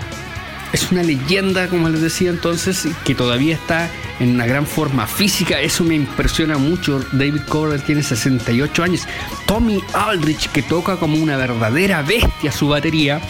es 0.72 0.90
una 0.90 1.02
leyenda, 1.02 1.68
como 1.68 1.88
les 1.90 2.00
decía 2.00 2.30
entonces, 2.30 2.88
que 3.04 3.14
todavía 3.14 3.54
está 3.54 3.90
en 4.22 4.34
una 4.36 4.46
gran 4.46 4.66
forma 4.66 5.06
física. 5.06 5.60
Eso 5.60 5.82
me 5.84 5.94
impresiona 5.94 6.56
mucho. 6.56 7.04
David 7.12 7.42
Coverdale 7.48 7.82
tiene 7.82 8.02
68 8.02 8.82
años. 8.82 9.08
Tommy 9.46 9.82
Aldrich, 9.92 10.48
que 10.50 10.62
toca 10.62 10.96
como 10.96 11.16
una 11.16 11.36
verdadera 11.36 12.02
bestia 12.02 12.52
su 12.52 12.68
batería, 12.68 13.20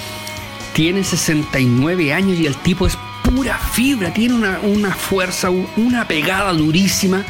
tiene 0.75 1.03
69 1.03 2.13
años 2.13 2.39
y 2.39 2.47
el 2.47 2.57
tipo 2.57 2.87
es 2.87 2.99
pura 3.23 3.59
fibra, 3.59 4.13
tiene 4.13 4.35
una, 4.35 4.95
fuerza, 4.95 5.49
una 5.51 6.07
pegada 6.07 6.53
durísima. 6.53 7.25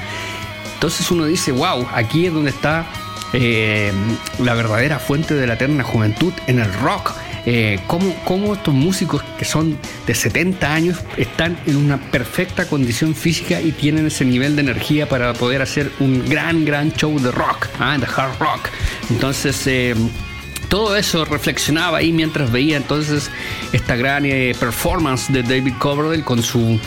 Entonces 0.74 1.08
uno 1.12 1.24
dice, 1.26 1.52
wow, 1.52 1.86
aquí 1.94 2.26
es 2.26 2.34
donde 2.34 2.50
está 2.50 2.86
eh, 3.32 3.92
la 4.40 4.54
verdadera 4.54 4.98
fuente 4.98 5.34
de 5.34 5.46
la 5.46 5.54
eterna 5.54 5.84
juventud 5.84 6.32
en 6.48 6.58
el 6.58 6.72
rock. 6.74 7.12
Eh, 7.44 7.80
cómo, 7.88 8.54
estos 8.54 8.72
músicos 8.72 9.22
que 9.36 9.44
son 9.44 9.76
de 10.06 10.14
70 10.14 10.72
años 10.72 10.98
están 11.16 11.58
en 11.66 11.76
una 11.76 11.98
perfecta 11.98 12.68
condición 12.68 13.14
física 13.14 13.60
y 13.60 13.72
tienen 13.72 14.06
ese 14.06 14.24
nivel 14.24 14.54
de 14.54 14.62
energía 14.62 15.08
para 15.08 15.32
poder 15.34 15.60
hacer 15.60 15.90
un 15.98 16.28
gran, 16.28 16.64
gran 16.64 16.92
show 16.92 17.18
de 17.18 17.32
rock, 17.32 17.66
¿ah? 17.80 17.98
de 17.98 18.06
hard 18.06 18.38
rock. 18.38 18.68
Entonces, 19.10 19.66
eh, 19.66 19.94
todo 20.68 20.96
eso 20.96 21.24
reflexionaba 21.24 21.98
ahí 21.98 22.12
mientras 22.12 22.50
veía 22.50 22.76
entonces 22.76 23.30
esta 23.72 23.96
gran 23.96 24.24
eh, 24.24 24.54
performance 24.58 25.30
de 25.30 25.42
David 25.42 25.74
Coverdale 25.78 26.22
con 26.22 26.42
su 26.42 26.80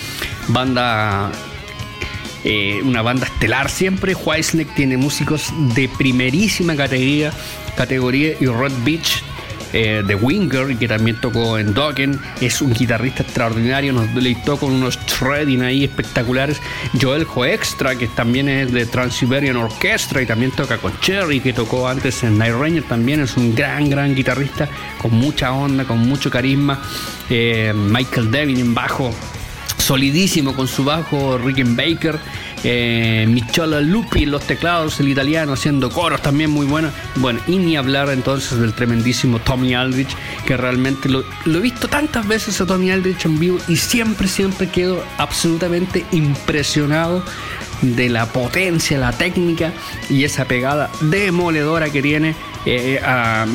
banda 0.47 1.31
eh, 2.43 2.79
una 2.83 3.01
banda 3.01 3.25
estelar 3.25 3.69
siempre. 3.69 4.15
Whitesnake 4.15 4.73
tiene 4.75 4.97
músicos 4.97 5.51
de 5.75 5.89
primerísima 5.89 6.75
categoría, 6.75 7.33
categoría 7.75 8.35
y 8.39 8.45
Red 8.45 8.73
Beach 8.83 9.23
eh, 9.77 10.03
de 10.07 10.15
Winger, 10.15 10.77
que 10.77 10.87
también 10.87 11.19
tocó 11.19 11.59
en 11.59 11.73
Dokken, 11.73 12.17
es 12.39 12.61
un 12.61 12.73
guitarrista 12.73 13.23
extraordinario, 13.23 13.91
nos 13.91 14.15
deleitó 14.15 14.55
con 14.55 14.71
unos 14.71 14.97
shredding 15.05 15.63
ahí 15.63 15.83
espectaculares. 15.83 16.61
Joel 17.01 17.27
Hoextra, 17.35 17.97
que 17.97 18.07
también 18.07 18.47
es 18.47 18.71
de 18.71 18.85
Trans-Siberian 18.85 19.57
Orchestra 19.57 20.21
y 20.21 20.25
también 20.25 20.51
toca 20.51 20.77
con 20.77 20.97
Cherry, 21.01 21.41
que 21.41 21.51
tocó 21.51 21.89
antes 21.89 22.23
en 22.23 22.37
Night 22.37 22.55
Ranger, 22.57 22.83
también 22.83 23.19
es 23.19 23.35
un 23.35 23.53
gran, 23.53 23.89
gran 23.89 24.15
guitarrista 24.15 24.69
con 24.97 25.11
mucha 25.11 25.51
onda, 25.51 25.83
con 25.83 25.99
mucho 25.99 26.29
carisma. 26.29 26.81
Eh, 27.29 27.73
Michael 27.75 28.31
Devin 28.31 28.59
en 28.59 28.73
bajo, 28.73 29.13
solidísimo 29.77 30.55
con 30.55 30.69
su 30.69 30.85
bajo, 30.85 31.37
Rickenbacker. 31.37 32.17
Eh, 32.67 33.27
Lupi 33.83 34.25
los 34.25 34.41
teclados, 34.43 34.99
el 34.99 35.09
italiano 35.09 35.53
haciendo 35.53 35.91
coros 35.91 36.21
también 36.23 36.49
muy 36.49 36.65
bueno. 36.65 36.89
Bueno, 37.17 37.39
y 37.47 37.57
ni 37.57 37.77
hablar 37.77 38.09
entonces 38.09 38.59
del 38.59 38.73
tremendísimo 38.73 39.37
Tommy 39.37 39.75
Aldrich, 39.75 40.09
que 40.47 40.57
realmente 40.57 41.07
lo, 41.07 41.23
he 41.45 41.59
visto 41.59 41.87
tantas 41.87 42.27
veces 42.27 42.59
a 42.59 42.65
Tommy 42.65 42.89
Aldrich 42.89 43.25
en 43.25 43.39
vivo 43.39 43.59
y 43.67 43.75
siempre, 43.75 44.27
siempre 44.27 44.67
quedo 44.67 45.03
absolutamente 45.19 46.05
impresionado 46.11 47.23
de 47.83 48.09
la 48.09 48.25
potencia, 48.25 48.97
la 48.97 49.11
técnica 49.11 49.71
y 50.09 50.23
esa 50.23 50.45
pegada 50.45 50.89
demoledora 51.01 51.91
que 51.91 52.01
tiene. 52.01 52.35
Eh, 52.67 52.99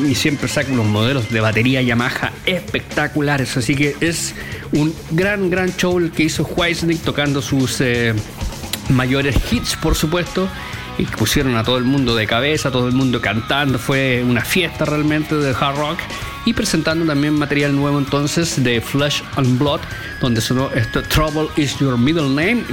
y 0.07 0.15
siempre 0.15 0.47
saca 0.47 0.71
unos 0.71 0.85
modelos 0.85 1.29
de 1.29 1.41
batería 1.41 1.81
Yamaha 1.81 2.31
espectaculares. 2.45 3.57
Así 3.57 3.75
que 3.75 3.93
es 3.99 4.33
un 4.71 4.95
gran, 5.11 5.49
gran 5.49 5.75
show 5.75 5.97
el 5.97 6.11
que 6.11 6.23
hizo 6.23 6.43
Whitesnake 6.43 7.01
tocando 7.03 7.41
sus 7.41 7.81
eh, 7.81 8.13
mayores 8.91 9.35
hits, 9.51 9.75
por 9.75 9.95
supuesto, 9.95 10.47
y 10.97 11.05
pusieron 11.05 11.55
a 11.55 11.63
todo 11.63 11.77
el 11.77 11.83
mundo 11.83 12.15
de 12.15 12.27
cabeza, 12.27 12.71
todo 12.71 12.87
el 12.87 12.93
mundo 12.93 13.21
cantando, 13.21 13.79
fue 13.79 14.23
una 14.23 14.41
fiesta 14.41 14.85
realmente 14.85 15.35
de 15.35 15.51
hard 15.51 15.77
rock 15.77 15.99
y 16.45 16.53
presentando 16.53 17.05
también 17.05 17.33
material 17.33 17.75
nuevo 17.75 17.99
entonces 17.99 18.61
de 18.63 18.81
Flesh 18.81 19.23
and 19.35 19.59
Blood, 19.59 19.81
donde 20.19 20.41
sonó 20.41 20.71
esto 20.71 21.01
Trouble 21.03 21.49
is 21.55 21.77
Your 21.79 21.97
Middle 21.97 22.29
Name 22.29 22.63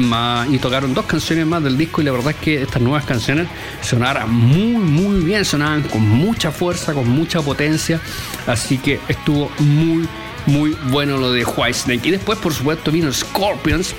y 0.51 0.59
tocaron 0.59 0.95
dos 0.95 1.07
canciones 1.07 1.47
más 1.47 1.63
del 1.63 1.77
disco 1.77 2.01
y 2.01 2.05
la 2.05 2.13
verdad 2.13 2.31
es 2.31 2.37
que 2.37 2.63
estas 2.63 2.81
nuevas 2.83 3.05
canciones 3.05 3.49
sonaron 3.83 4.33
muy 4.33 4.83
muy 4.83 5.25
bien, 5.25 5.45
sonaban 5.45 5.83
con 5.83 6.03
mucha 6.03 6.51
fuerza, 6.51 6.95
con 6.95 7.09
mucha 7.09 7.43
potencia, 7.43 8.01
así 8.47 8.79
que 8.79 9.01
estuvo 9.09 9.51
muy 9.59 10.09
muy 10.47 10.77
bueno 10.91 11.19
lo 11.19 11.31
de 11.31 11.45
Whitesnake 11.45 12.07
y 12.07 12.11
después 12.11 12.39
por 12.39 12.55
supuesto 12.55 12.91
vino 12.91 13.13
Scorpions 13.13 13.95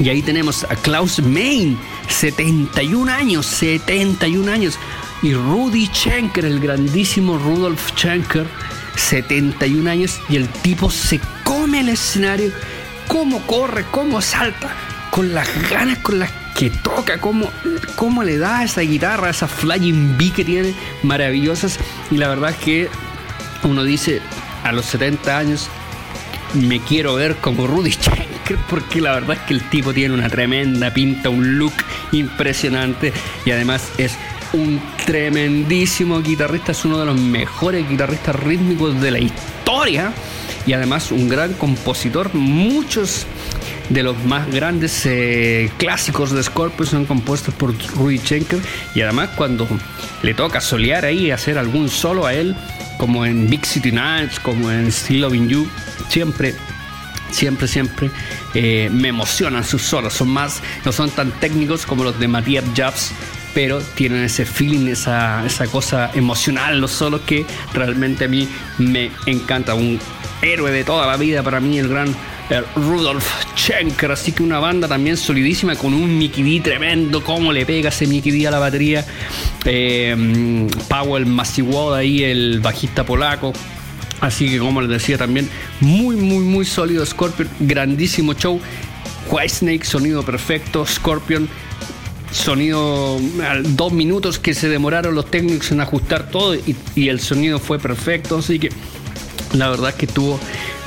y 0.00 0.08
ahí 0.08 0.22
tenemos 0.22 0.64
a 0.64 0.74
Klaus 0.76 1.22
Main, 1.22 1.78
71 2.08 3.10
años, 3.12 3.46
71 3.46 4.50
años. 4.50 4.78
Y 5.22 5.34
Rudy 5.34 5.86
Schenker, 5.86 6.44
el 6.44 6.60
grandísimo 6.60 7.38
Rudolf 7.38 7.90
Schenker, 7.92 8.46
71 8.96 9.88
años. 9.88 10.20
Y 10.28 10.36
el 10.36 10.48
tipo 10.48 10.90
se 10.90 11.20
come 11.44 11.80
el 11.80 11.90
escenario, 11.90 12.50
cómo 13.06 13.40
corre, 13.46 13.84
cómo 13.90 14.20
salta, 14.20 14.74
con 15.10 15.32
las 15.32 15.48
ganas 15.70 15.98
con 15.98 16.18
las 16.18 16.30
que 16.56 16.70
toca, 16.70 17.20
cómo, 17.20 17.50
cómo 17.94 18.22
le 18.24 18.38
da 18.38 18.64
esa 18.64 18.80
guitarra, 18.80 19.30
esa 19.30 19.46
flying 19.46 20.18
B 20.18 20.32
que 20.32 20.44
tiene, 20.44 20.74
maravillosas. 21.04 21.78
Y 22.10 22.16
la 22.16 22.28
verdad 22.28 22.50
es 22.50 22.56
que 22.56 22.88
uno 23.62 23.84
dice, 23.84 24.20
a 24.64 24.72
los 24.72 24.86
70 24.86 25.38
años, 25.38 25.68
me 26.54 26.80
quiero 26.80 27.14
ver 27.14 27.36
como 27.36 27.66
Rudy 27.66 27.92
Schenker 27.92 28.33
porque 28.68 29.00
la 29.00 29.12
verdad 29.12 29.36
es 29.36 29.42
que 29.42 29.54
el 29.54 29.68
tipo 29.70 29.92
tiene 29.92 30.14
una 30.14 30.28
tremenda 30.28 30.92
pinta, 30.92 31.30
un 31.30 31.58
look 31.58 31.74
impresionante 32.12 33.12
y 33.44 33.50
además 33.50 33.90
es 33.98 34.16
un 34.52 34.80
tremendísimo 35.04 36.20
guitarrista, 36.22 36.72
es 36.72 36.84
uno 36.84 36.98
de 36.98 37.06
los 37.06 37.18
mejores 37.18 37.88
guitarristas 37.88 38.36
rítmicos 38.36 39.00
de 39.00 39.10
la 39.10 39.18
historia 39.18 40.12
y 40.66 40.72
además 40.72 41.10
un 41.10 41.28
gran 41.28 41.54
compositor. 41.54 42.34
Muchos 42.34 43.26
de 43.88 44.02
los 44.02 44.22
más 44.24 44.50
grandes 44.50 45.04
eh, 45.06 45.70
clásicos 45.76 46.30
de 46.30 46.42
Scorpio 46.42 46.86
son 46.86 47.04
compuestos 47.04 47.54
por 47.54 47.74
Rudy 47.96 48.18
Schenker 48.18 48.60
y 48.94 49.00
además 49.00 49.30
cuando 49.36 49.66
le 50.22 50.34
toca 50.34 50.60
solear 50.60 51.04
ahí 51.04 51.30
hacer 51.30 51.58
algún 51.58 51.88
solo 51.88 52.26
a 52.26 52.34
él 52.34 52.54
como 52.98 53.26
en 53.26 53.50
Big 53.50 53.66
City 53.66 53.90
Nights, 53.90 54.38
como 54.38 54.70
en 54.70 54.90
Still 54.90 55.22
Loving 55.22 55.48
You, 55.48 55.68
siempre 56.08 56.54
siempre, 57.30 57.68
siempre 57.68 58.10
eh, 58.54 58.88
me 58.92 59.08
emocionan 59.08 59.64
sus 59.64 59.82
solos. 59.82 60.14
Son 60.14 60.28
más, 60.28 60.62
no 60.84 60.92
son 60.92 61.10
tan 61.10 61.30
técnicos 61.40 61.86
como 61.86 62.04
los 62.04 62.18
de 62.18 62.28
Matías 62.28 62.64
Jobs, 62.76 63.12
pero 63.54 63.80
tienen 63.80 64.24
ese 64.24 64.44
feeling, 64.44 64.88
esa, 64.88 65.44
esa 65.46 65.66
cosa 65.66 66.10
emocional, 66.14 66.80
los 66.80 66.90
solos 66.90 67.22
que 67.26 67.46
realmente 67.72 68.24
a 68.24 68.28
mí 68.28 68.48
me 68.78 69.10
encanta. 69.26 69.74
Un 69.74 70.00
héroe 70.42 70.70
de 70.70 70.84
toda 70.84 71.06
la 71.06 71.16
vida 71.16 71.42
para 71.42 71.60
mí, 71.60 71.78
el 71.78 71.88
gran 71.88 72.14
Rudolf 72.76 73.26
Schenker, 73.56 74.12
así 74.12 74.32
que 74.32 74.42
una 74.42 74.58
banda 74.58 74.86
también 74.86 75.16
solidísima 75.16 75.76
con 75.76 75.94
un 75.94 76.18
Mickey 76.18 76.42
D 76.42 76.62
tremendo, 76.62 77.24
cómo 77.24 77.52
le 77.52 77.64
pega 77.64 77.88
ese 77.88 78.06
Mickey 78.06 78.32
D 78.32 78.46
a 78.46 78.50
la 78.50 78.58
batería. 78.58 79.04
Eh, 79.64 80.68
Powell 80.88 81.26
Masiwoda 81.26 81.98
ahí, 81.98 82.22
el 82.22 82.60
bajista 82.60 83.04
polaco. 83.04 83.52
Así 84.24 84.48
que 84.48 84.58
como 84.58 84.80
les 84.80 84.88
decía 84.88 85.18
también, 85.18 85.50
muy, 85.80 86.16
muy, 86.16 86.42
muy 86.42 86.64
sólido 86.64 87.04
Scorpion, 87.04 87.46
grandísimo 87.60 88.32
show. 88.32 88.58
Whitesnake, 89.30 89.84
sonido 89.84 90.22
perfecto. 90.22 90.86
Scorpion, 90.86 91.46
sonido 92.32 93.20
dos 93.76 93.92
minutos 93.92 94.38
que 94.38 94.54
se 94.54 94.70
demoraron 94.70 95.14
los 95.14 95.30
técnicos 95.30 95.70
en 95.72 95.82
ajustar 95.82 96.30
todo 96.30 96.54
y, 96.54 96.74
y 96.94 97.10
el 97.10 97.20
sonido 97.20 97.58
fue 97.58 97.78
perfecto. 97.78 98.38
Así 98.38 98.58
que 98.58 98.70
la 99.52 99.68
verdad 99.68 99.90
es 99.90 99.96
que 99.96 100.06
tuvo 100.06 100.40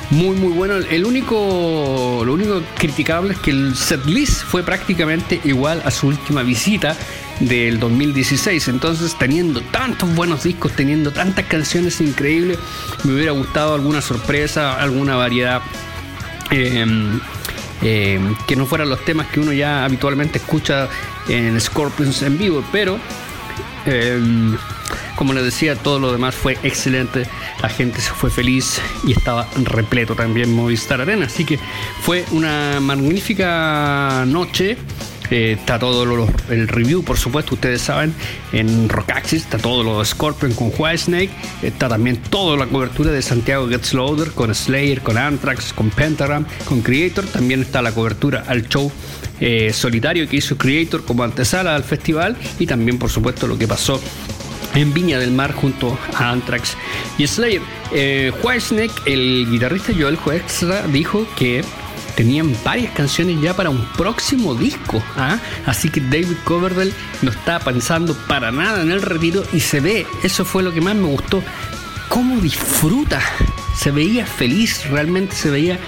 muy 0.10 0.36
muy 0.36 0.54
bueno. 0.54 0.74
El 0.76 1.06
único, 1.06 2.24
lo 2.26 2.34
único 2.34 2.64
criticable 2.80 3.34
es 3.34 3.40
que 3.40 3.52
el 3.52 3.76
setlist 3.76 4.46
fue 4.46 4.64
prácticamente 4.64 5.40
igual 5.44 5.84
a 5.86 5.92
su 5.92 6.08
última 6.08 6.42
visita 6.42 6.98
del 7.40 7.80
2016. 7.80 8.68
Entonces, 8.68 9.16
teniendo 9.18 9.62
tantos 9.62 10.14
buenos 10.16 10.44
discos, 10.44 10.72
teniendo 10.74 11.12
tantas 11.12 11.46
canciones 11.46 12.02
increíbles, 12.02 12.58
me 13.04 13.14
hubiera 13.14 13.32
gustado 13.32 13.74
alguna 13.76 14.02
sorpresa, 14.02 14.80
alguna 14.82 15.16
variedad. 15.16 15.62
Em, 16.50 17.20
em, 17.82 18.36
que 18.48 18.56
no 18.56 18.66
fueran 18.66 18.90
los 18.90 19.04
temas 19.04 19.28
que 19.28 19.40
uno 19.40 19.52
ya 19.52 19.84
habitualmente 19.84 20.38
escucha 20.38 20.88
en 21.28 21.60
Scorpions 21.60 22.22
en 22.22 22.38
vivo, 22.38 22.64
pero 22.72 22.98
Em, 23.88 24.58
como 25.16 25.34
les 25.34 25.46
decía, 25.46 25.76
todo 25.76 25.98
lo 25.98 26.12
demás 26.12 26.36
fue 26.36 26.58
excelente. 26.62 27.26
La 27.62 27.70
gente 27.70 28.02
se 28.02 28.12
fue 28.12 28.30
feliz 28.30 28.82
y 29.06 29.14
estaba 29.14 29.48
repleto 29.64 30.14
también 30.14 30.54
Movistar 30.54 31.00
Arena. 31.00 31.26
Así 31.26 31.46
que 31.46 31.58
fue 32.02 32.26
una 32.32 32.80
magnífica 32.82 34.26
noche. 34.28 34.78
Eh, 35.30 35.58
está 35.60 35.78
todo 35.80 36.28
el 36.50 36.68
review, 36.68 37.04
por 37.04 37.18
supuesto, 37.18 37.56
ustedes 37.56 37.82
saben, 37.82 38.14
en 38.52 38.90
Rockaxis. 38.90 39.44
Está 39.44 39.58
todo 39.58 39.84
lo 39.84 40.00
de 40.00 40.06
Scorpion 40.06 40.54
con 40.54 40.72
Whitesnake. 40.78 41.32
Está 41.62 41.90
también 41.90 42.18
toda 42.18 42.58
la 42.58 42.66
cobertura 42.68 43.12
de 43.12 43.22
Santiago 43.22 43.68
Gets 43.68 43.94
Loader 43.94 44.32
con 44.32 44.54
Slayer, 44.54 45.02
con 45.02 45.18
Anthrax, 45.18 45.74
con 45.74 45.90
Pentagram, 45.90 46.46
con 46.66 46.82
Creator. 46.82 47.26
También 47.26 47.62
está 47.62 47.82
la 47.82 47.92
cobertura 47.92 48.44
al 48.48 48.68
show 48.68 48.92
eh, 49.40 49.72
solitario 49.74 50.28
que 50.28 50.38
hizo 50.38 50.58
Creator 50.58 51.04
como 51.06 51.24
antesala 51.24 51.76
al 51.76 51.84
festival. 51.84 52.38
Y 52.60 52.66
también, 52.66 52.98
por 52.98 53.10
supuesto, 53.10 53.48
lo 53.48 53.58
que 53.58 53.68
pasó 53.68 54.02
en 54.76 54.94
Viña 54.94 55.18
del 55.20 55.32
Mar 55.32 55.54
junto 55.54 55.98
a 56.14 56.30
Anthrax 56.32 56.76
y 57.18 57.28
Slayer. 57.28 57.62
Eh, 57.92 58.32
Whitesnake, 58.44 58.94
el 59.06 59.48
guitarrista 59.50 59.94
Joel 59.98 60.18
Extra, 60.34 60.86
dijo 60.88 61.26
que 61.36 61.64
tenían 62.18 62.51
varias 62.65 62.93
canciones 62.93 63.39
ya 63.39 63.55
para 63.55 63.70
un 63.70 63.86
próximo 63.95 64.55
disco. 64.55 65.01
¿ah? 65.15 65.38
Así 65.68 65.88
que 65.88 66.01
David 66.01 66.38
Coverdale 66.43 66.91
no 67.22 67.30
estaba 67.30 67.63
pensando 67.63 68.15
para 68.28 68.51
nada 68.51 68.82
en 68.82 68.91
el 68.91 69.03
retiro 69.03 69.43
y 69.53 69.59
se 69.59 69.80
ve, 69.80 70.07
eso 70.24 70.43
fue 70.43 70.63
lo 70.63 70.74
que 70.74 70.82
más 70.82 70.95
me 70.95 71.07
gustó, 71.07 71.43
cómo 72.09 72.41
disfruta. 72.41 73.22
Se 73.78 73.91
veía 73.91 74.26
feliz, 74.26 74.89
realmente 74.89 75.36
se 75.36 75.51
veía 75.51 75.80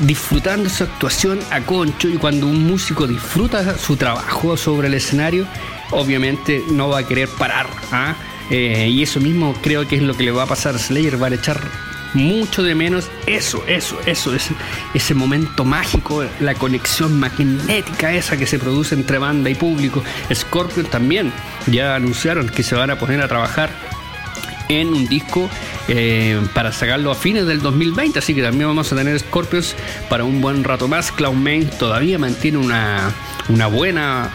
disfrutando 0.00 0.68
su 0.68 0.84
actuación 0.84 1.40
a 1.50 1.62
concho 1.62 2.08
y 2.08 2.18
cuando 2.18 2.46
un 2.46 2.66
músico 2.66 3.06
disfruta 3.06 3.78
su 3.78 3.96
trabajo 3.96 4.58
sobre 4.58 4.88
el 4.88 4.94
escenario, 4.94 5.46
obviamente 5.90 6.62
no 6.70 6.90
va 6.90 6.98
a 6.98 7.06
querer 7.06 7.30
parar. 7.30 7.66
¿ah? 7.92 8.14
Eh, 8.50 8.90
y 8.90 9.02
eso 9.02 9.20
mismo 9.20 9.54
creo 9.62 9.88
que 9.88 9.96
es 9.96 10.02
lo 10.02 10.14
que 10.14 10.24
le 10.24 10.32
va 10.32 10.42
a 10.42 10.46
pasar 10.46 10.74
a 10.74 10.78
Slayer, 10.78 11.20
va 11.20 11.28
a 11.28 11.34
echar 11.34 11.89
mucho 12.14 12.62
de 12.62 12.74
menos 12.74 13.08
eso, 13.26 13.62
eso, 13.66 13.98
eso, 14.06 14.34
ese, 14.34 14.54
ese 14.94 15.14
momento 15.14 15.64
mágico, 15.64 16.24
la 16.40 16.54
conexión 16.54 17.18
magnética 17.18 18.12
esa 18.12 18.36
que 18.36 18.46
se 18.46 18.58
produce 18.58 18.94
entre 18.94 19.18
banda 19.18 19.50
y 19.50 19.54
público. 19.54 20.02
Scorpion 20.32 20.86
también 20.86 21.32
ya 21.66 21.94
anunciaron 21.94 22.48
que 22.48 22.62
se 22.62 22.74
van 22.74 22.90
a 22.90 22.98
poner 22.98 23.20
a 23.20 23.28
trabajar 23.28 23.70
en 24.68 24.88
un 24.88 25.08
disco 25.08 25.50
eh, 25.88 26.40
para 26.54 26.72
sacarlo 26.72 27.10
a 27.10 27.14
fines 27.14 27.46
del 27.46 27.60
2020, 27.60 28.20
así 28.20 28.34
que 28.34 28.42
también 28.42 28.68
vamos 28.68 28.92
a 28.92 28.96
tener 28.96 29.18
Scorpions 29.18 29.74
para 30.08 30.24
un 30.24 30.40
buen 30.40 30.62
rato 30.62 30.86
más. 30.86 31.10
Cloud 31.10 31.34
Main 31.34 31.68
todavía 31.78 32.18
mantiene 32.18 32.58
una, 32.58 33.12
una 33.48 33.66
buena 33.66 34.30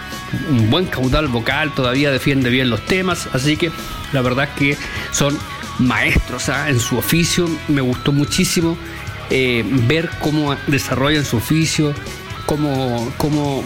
un 0.49 0.69
buen 0.69 0.85
caudal 0.85 1.27
vocal, 1.27 1.71
todavía 1.73 2.11
defiende 2.11 2.49
bien 2.49 2.69
los 2.69 2.83
temas, 2.85 3.29
así 3.33 3.57
que 3.57 3.71
la 4.11 4.21
verdad 4.21 4.49
que 4.55 4.77
son 5.11 5.37
maestros 5.79 6.49
¿ah? 6.49 6.69
en 6.69 6.79
su 6.79 6.97
oficio, 6.97 7.49
me 7.67 7.81
gustó 7.81 8.11
muchísimo 8.11 8.77
eh, 9.29 9.63
ver 9.87 10.09
cómo 10.21 10.55
desarrollan 10.67 11.25
su 11.25 11.37
oficio, 11.37 11.93
cómo, 12.45 13.11
cómo 13.17 13.63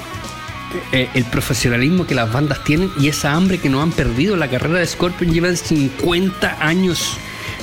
eh, 0.91 1.10
el 1.16 1.26
profesionalismo 1.26 2.05
que 2.05 2.16
las 2.16 2.32
bandas 2.32 2.64
tienen 2.64 2.91
y 2.99 3.10
esa 3.10 3.34
hambre 3.34 3.57
que 3.60 3.70
no 3.70 3.82
han 3.82 3.91
perdido. 3.91 4.36
La 4.36 4.49
carrera 4.49 4.80
de 4.80 4.88
Scorpion 4.88 5.34
llevan 5.34 5.57
50 5.57 6.57
años 6.66 7.18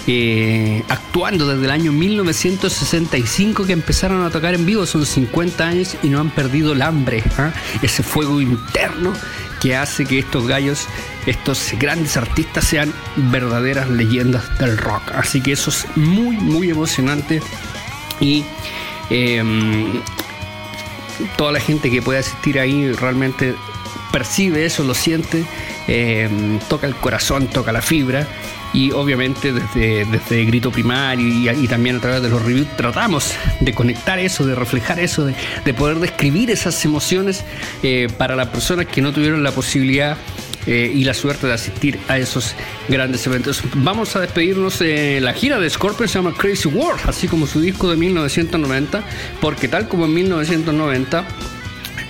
eh, 0.09 0.85
actuando 0.89 1.49
desde 1.49 1.65
el 1.65 1.71
año 1.71 1.93
1965 1.93 3.65
que 3.65 3.73
empezaron 3.73 4.25
a 4.25 4.31
tocar 4.31 4.55
en 4.55 4.67
vivo, 4.67 4.87
son 4.87 5.07
50 5.07 5.67
años 5.67 5.97
y 6.03 6.09
no 6.09 6.21
han 6.21 6.31
perdido 6.31 6.75
el 6.75 6.83
hambre, 6.83 7.25
¿ah? 7.39 7.53
ese 7.83 8.03
fuego 8.03 8.41
interno 8.41 9.13
que 9.67 9.75
hace 9.75 10.05
que 10.05 10.21
estos 10.21 10.47
gallos, 10.47 10.87
estos 11.27 11.73
grandes 11.77 12.17
artistas 12.17 12.63
sean 12.63 12.95
verdaderas 13.17 13.91
leyendas 13.91 14.57
del 14.61 14.79
rock. 14.79 15.11
Así 15.13 15.41
que 15.41 15.51
eso 15.51 15.71
es 15.71 15.89
muy, 15.97 16.37
muy 16.37 16.71
emocionante 16.71 17.43
y 18.21 18.45
em, 19.11 20.01
toda 21.37 21.51
la 21.51 21.59
gente 21.59 21.91
que 21.91 22.01
puede 22.01 22.21
asistir 22.21 22.61
ahí 22.61 22.93
realmente 22.93 23.57
percibe 24.13 24.65
eso, 24.65 24.85
lo 24.85 24.95
siente, 24.95 25.45
em, 25.89 26.61
toca 26.69 26.87
el 26.87 26.95
corazón, 26.95 27.49
toca 27.49 27.73
la 27.73 27.83
fibra 27.83 28.29
y 28.77 28.93
obviamente 28.93 29.55
desde, 29.55 30.05
desde 30.05 30.45
Grito 30.45 30.71
Primario 30.71 31.27
y, 31.27 31.67
también 31.67 31.97
a 31.97 32.01
través 32.01 32.23
de 32.23 32.29
los 32.29 32.43
reviews 32.43 32.69
tratamos 32.77 33.33
de 33.61 33.73
conectar 33.73 34.19
eso, 34.19 34.45
de 34.45 34.55
reflejar 34.55 35.01
eso, 35.01 35.25
de, 35.25 35.75
poder 35.75 35.99
describir 35.99 36.51
esas 36.51 36.85
emociones 36.85 37.43
eh, 37.83 38.09
para 38.19 38.37
las 38.37 38.49
personas 38.49 38.87
que 38.87 39.01
no 39.01 39.15
tuvieron 39.15 39.43
la 39.43 39.51
posibilidad 39.51 40.19
eh, 40.67 40.93
y 40.95 41.05
la 41.05 41.15
suerte 41.15 41.47
de 41.47 41.55
asistir 41.55 41.99
a 42.09 42.19
esos 42.19 42.55
grandes 42.87 43.27
eventos. 43.27 43.63
Vamos 43.77 44.15
a 44.15 44.21
despedirnos 44.21 44.79
de 44.79 45.23
la 45.23 45.33
gira 45.33 45.59
de 45.59 45.71
Scorpion, 45.71 46.07
se 46.07 46.19
llama 46.19 46.35
Crazy 46.37 46.69
World, 46.69 47.01
así 47.07 47.29
como 47.29 47.47
su 47.47 47.63
disco 47.63 47.89
de 47.89 47.97
1990, 47.97 49.03
porque 49.41 49.69
tal 49.69 49.89
como 49.89 50.05
en 50.05 50.13
1990 50.13 51.25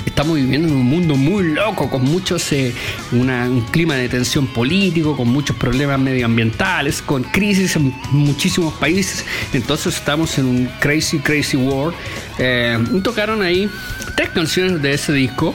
estamos 0.04 0.36
viviendo 0.36 0.68
en 0.68 0.74
un 0.74 0.86
mundo 0.86 1.16
muy 1.16 1.52
loco, 1.52 1.90
con 1.90 2.02
muchos, 2.04 2.50
eh, 2.52 2.72
un 3.12 3.60
clima 3.70 3.94
de 3.94 4.08
tensión 4.08 4.46
político, 4.46 5.16
con 5.16 5.28
muchos 5.28 5.56
problemas 5.56 5.98
medioambientales, 6.00 7.02
con 7.02 7.22
crisis 7.22 7.76
en 7.76 7.94
muchísimos 8.12 8.74
países. 8.74 9.24
Entonces 9.52 9.96
estamos 9.96 10.38
en 10.38 10.46
un 10.46 10.70
crazy, 10.80 11.18
crazy 11.18 11.56
world. 11.56 11.94
Eh, 12.38 12.78
tocaron 13.02 13.42
ahí 13.42 13.68
tres 14.16 14.30
canciones 14.30 14.80
de 14.82 14.94
ese 14.94 15.12
disco 15.12 15.54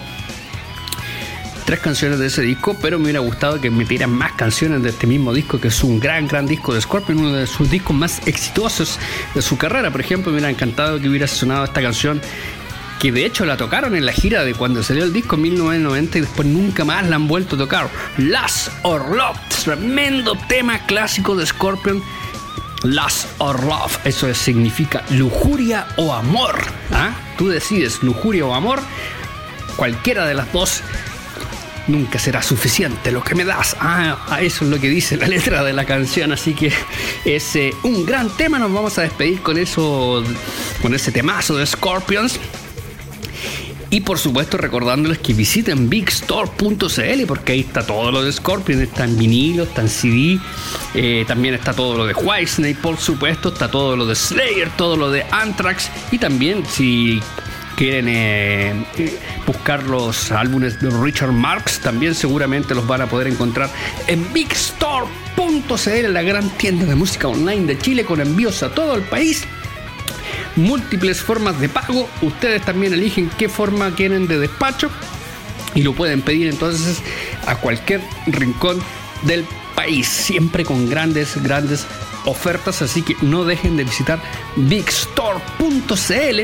tres 1.72 1.80
canciones 1.80 2.20
de 2.20 2.28
ese 2.28 2.42
disco, 2.42 2.76
pero 2.82 2.98
me 2.98 3.06
hubiera 3.06 3.22
gustado 3.22 3.62
que 3.62 3.70
metieran 3.70 4.12
más 4.12 4.34
canciones 4.34 4.84
de 4.84 4.90
este 4.90 5.08
mismo 5.08 5.34
disco, 5.34 5.58
que 5.58 5.70
es 5.70 5.84
un 5.86 6.02
gran, 6.02 6.28
gran 6.28 6.46
disco 6.46 6.74
de 6.74 6.82
Scorpion, 6.82 7.20
uno 7.20 7.32
de 7.32 7.48
sus 7.48 7.72
discos 7.72 7.96
más 7.96 8.28
exitosos 8.28 9.00
de 9.34 9.42
su 9.42 9.58
carrera. 9.58 9.90
Por 9.90 10.02
ejemplo, 10.02 10.32
me 10.34 10.40
hubiera 10.40 10.50
encantado 10.50 11.00
que 11.00 11.08
hubiera 11.08 11.28
sonado 11.28 11.64
esta 11.64 11.82
canción 11.82 12.20
que 13.02 13.12
de 13.12 13.26
hecho 13.26 13.46
la 13.46 13.58
tocaron 13.58 13.96
en 13.96 14.06
la 14.06 14.12
gira 14.12 14.46
de 14.46 14.54
cuando 14.54 14.84
salió 14.84 15.04
el 15.04 15.12
disco 15.12 15.36
en 15.36 15.42
1990 15.42 16.20
y 16.20 16.22
después 16.22 16.48
nunca 16.48 16.86
más 16.86 17.10
la 17.10 17.16
han 17.16 17.28
vuelto 17.28 17.56
a 17.56 17.58
tocar. 17.58 17.90
Last 18.20 18.68
or 18.84 19.16
Love, 19.16 19.40
tremendo 19.64 20.36
tema 20.48 20.86
clásico 20.86 21.36
de 21.36 21.48
Scorpion. 21.48 22.04
Last 22.84 23.28
or 23.40 23.64
Love, 23.64 23.98
eso 24.06 24.32
significa 24.36 25.04
lujuria 25.10 25.88
o 25.98 26.14
amor. 26.14 26.62
¿ah? 26.92 27.16
Tú 27.40 27.48
decides 27.48 28.04
lujuria 28.04 28.46
o 28.46 28.54
amor, 28.54 28.80
cualquiera 29.78 30.28
de 30.28 30.36
las 30.36 30.54
dos 30.54 30.84
nunca 31.88 32.20
será 32.20 32.44
suficiente 32.44 33.12
lo 33.12 33.24
que 33.24 33.34
me 33.34 33.46
das. 33.46 33.76
Ah, 33.80 34.38
eso 34.42 34.64
es 34.64 34.70
lo 34.70 34.80
que 34.80 34.90
dice 34.90 35.18
la 35.18 35.28
letra 35.28 35.64
de 35.64 35.74
la 35.74 35.86
canción, 35.86 36.34
así 36.34 36.54
que 36.54 36.72
es 37.26 37.56
eh, 37.56 37.74
un 37.82 38.06
gran 38.06 38.30
tema. 38.38 38.60
Nos 38.60 38.72
vamos 38.72 39.00
a 39.00 39.02
despedir 39.02 39.42
con 39.42 39.58
eso, 39.58 40.24
con 40.84 40.94
ese 40.94 41.12
temazo 41.12 41.58
de 41.58 41.66
Scorpions. 41.66 42.40
Y 43.94 44.00
por 44.00 44.18
supuesto 44.18 44.58
recordándoles 44.58 45.20
que 45.20 45.34
visiten 45.34 45.90
bigstore.cl 45.90 47.26
porque 47.28 47.52
ahí 47.52 47.60
está 47.60 47.86
todo 47.86 48.10
lo 48.10 48.24
de 48.24 48.32
Scorpion, 48.32 48.82
está 48.82 49.04
en 49.04 49.18
vinilo, 49.18 49.64
está 49.64 49.82
en 49.82 49.90
CD, 49.90 50.40
eh, 50.96 51.26
también 51.28 51.56
está 51.56 51.74
todo 51.74 51.98
lo 51.98 52.06
de 52.06 52.14
Whitesnake, 52.14 52.78
por 52.78 52.98
supuesto, 52.98 53.50
está 53.50 53.70
todo 53.70 53.98
lo 53.98 54.06
de 54.06 54.16
Slayer, 54.16 54.70
todo 54.78 54.96
lo 54.96 55.12
de 55.12 55.26
Anthrax 55.30 55.92
y 56.10 56.18
también 56.20 56.66
si 56.66 57.22
quieren 57.76 58.06
eh, 58.08 58.74
buscar 59.46 59.84
los 59.84 60.32
álbumes 60.32 60.80
de 60.80 60.90
Richard 60.90 61.34
Marx, 61.34 61.82
también 61.82 62.16
seguramente 62.16 62.74
los 62.74 62.88
van 62.88 63.02
a 63.02 63.08
poder 63.08 63.28
encontrar 63.28 63.70
en 64.08 64.32
bigstore.cl, 64.32 66.14
la 66.14 66.22
gran 66.22 66.50
tienda 66.52 66.86
de 66.86 66.96
música 66.96 67.28
online 67.28 67.66
de 67.66 67.78
Chile 67.78 68.06
con 68.06 68.22
envíos 68.22 68.64
a 68.64 68.70
todo 68.70 68.96
el 68.96 69.02
país 69.02 69.46
múltiples 70.56 71.22
formas 71.22 71.60
de 71.60 71.70
pago. 71.70 72.10
Ustedes 72.22 72.64
también 72.64 72.94
eligen 72.94 73.30
qué 73.38 73.50
forma 73.50 73.94
quieren 73.96 74.28
de 74.28 74.40
despacho 74.40 74.90
y 75.74 75.82
lo 75.84 75.94
pueden 75.94 76.22
pedir 76.22 76.48
entonces 76.48 77.02
a 77.48 77.56
cualquier 77.56 78.02
rincón 78.28 78.80
del 79.24 79.46
país, 79.76 80.08
siempre 80.08 80.66
con 80.66 80.90
grandes, 80.90 81.42
grandes 81.42 81.86
ofertas. 82.26 82.82
Así 82.82 83.02
que 83.02 83.16
no 83.22 83.46
dejen 83.46 83.78
de 83.78 83.84
visitar 83.84 84.22
bigstore.cl 84.56 86.42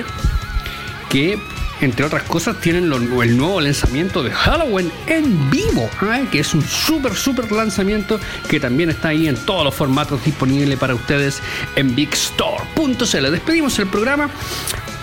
que 1.09 1.39
entre 1.81 2.05
otras 2.05 2.23
cosas, 2.23 2.59
tienen 2.59 2.91
el 2.91 3.37
nuevo 3.37 3.61
lanzamiento 3.61 4.23
de 4.23 4.31
Halloween 4.31 4.91
en 5.07 5.49
vivo, 5.49 5.89
¿eh? 6.01 6.25
que 6.31 6.39
es 6.39 6.53
un 6.53 6.61
súper, 6.61 7.13
súper 7.15 7.51
lanzamiento 7.51 8.19
que 8.49 8.59
también 8.59 8.89
está 8.89 9.09
ahí 9.09 9.27
en 9.27 9.35
todos 9.35 9.63
los 9.63 9.75
formatos 9.75 10.23
disponibles 10.23 10.77
para 10.79 10.95
ustedes 10.95 11.41
en 11.75 11.95
bigstore.cl. 11.95 13.31
Despedimos 13.31 13.77
el 13.79 13.87
programa. 13.87 14.29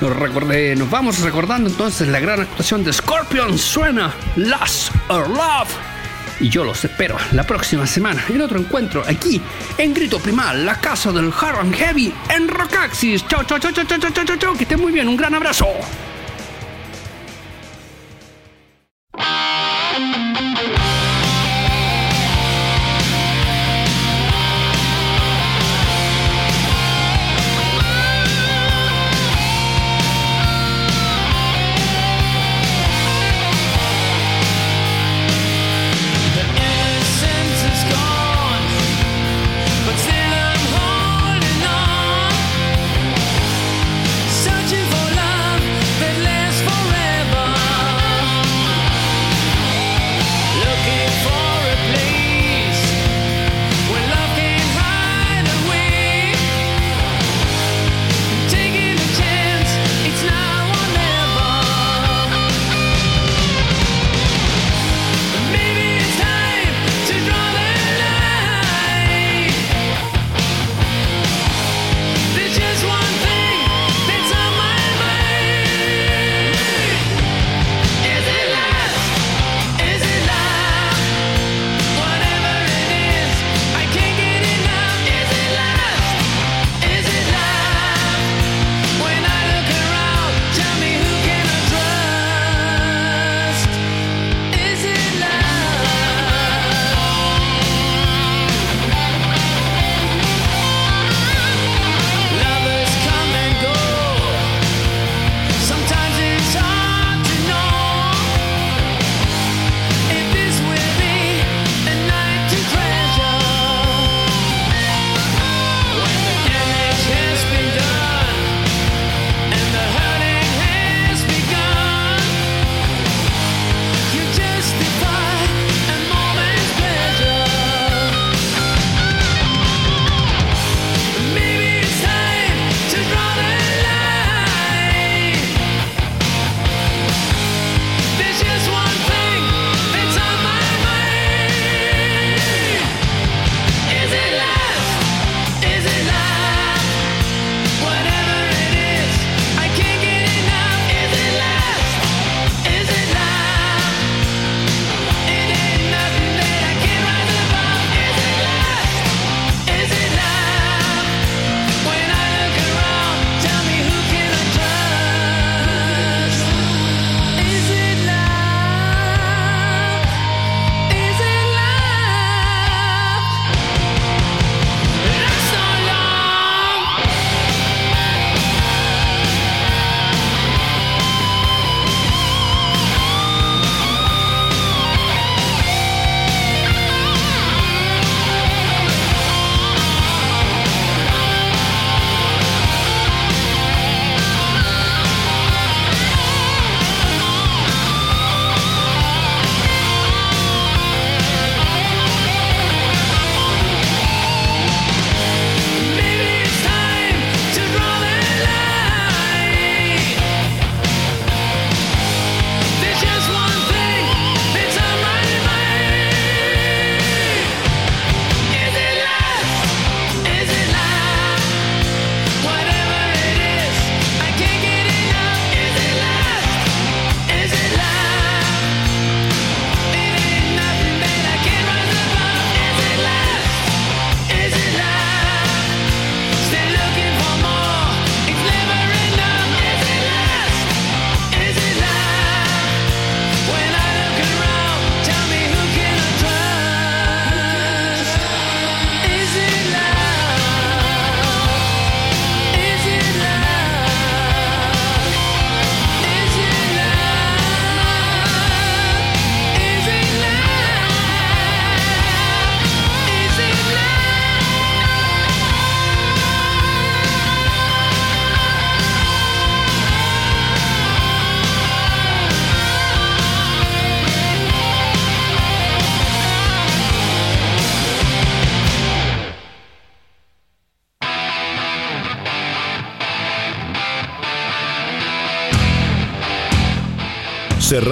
Nos, 0.00 0.16
recordé, 0.16 0.74
nos 0.76 0.90
vamos 0.90 1.20
recordando 1.20 1.70
entonces 1.70 2.08
la 2.08 2.20
gran 2.20 2.40
actuación 2.40 2.84
de 2.84 2.92
Scorpion. 2.92 3.56
Suena 3.58 4.12
Last 4.36 4.92
or 5.08 5.28
Love. 5.28 5.68
Y 6.40 6.48
yo 6.48 6.64
los 6.64 6.84
espero 6.84 7.16
la 7.32 7.44
próxima 7.44 7.86
semana 7.86 8.24
en 8.28 8.40
otro 8.40 8.58
encuentro 8.58 9.04
aquí 9.06 9.40
en 9.78 9.94
Grito 9.94 10.18
Primal, 10.18 10.66
la 10.66 10.80
casa 10.80 11.12
del 11.12 11.32
Hard 11.32 11.72
Heavy 11.72 12.12
en 12.34 12.48
Rockaxis. 12.48 13.26
Chao, 13.28 13.44
chao, 13.44 13.58
chao, 13.58 13.72
chao, 13.72 13.84
chao, 13.86 13.98
chao, 13.98 14.24
chao, 14.24 14.36
chao. 14.36 14.54
Que 14.54 14.64
estén 14.64 14.80
muy 14.80 14.92
bien. 14.92 15.08
Un 15.08 15.16
gran 15.16 15.34
abrazo. 15.34 15.68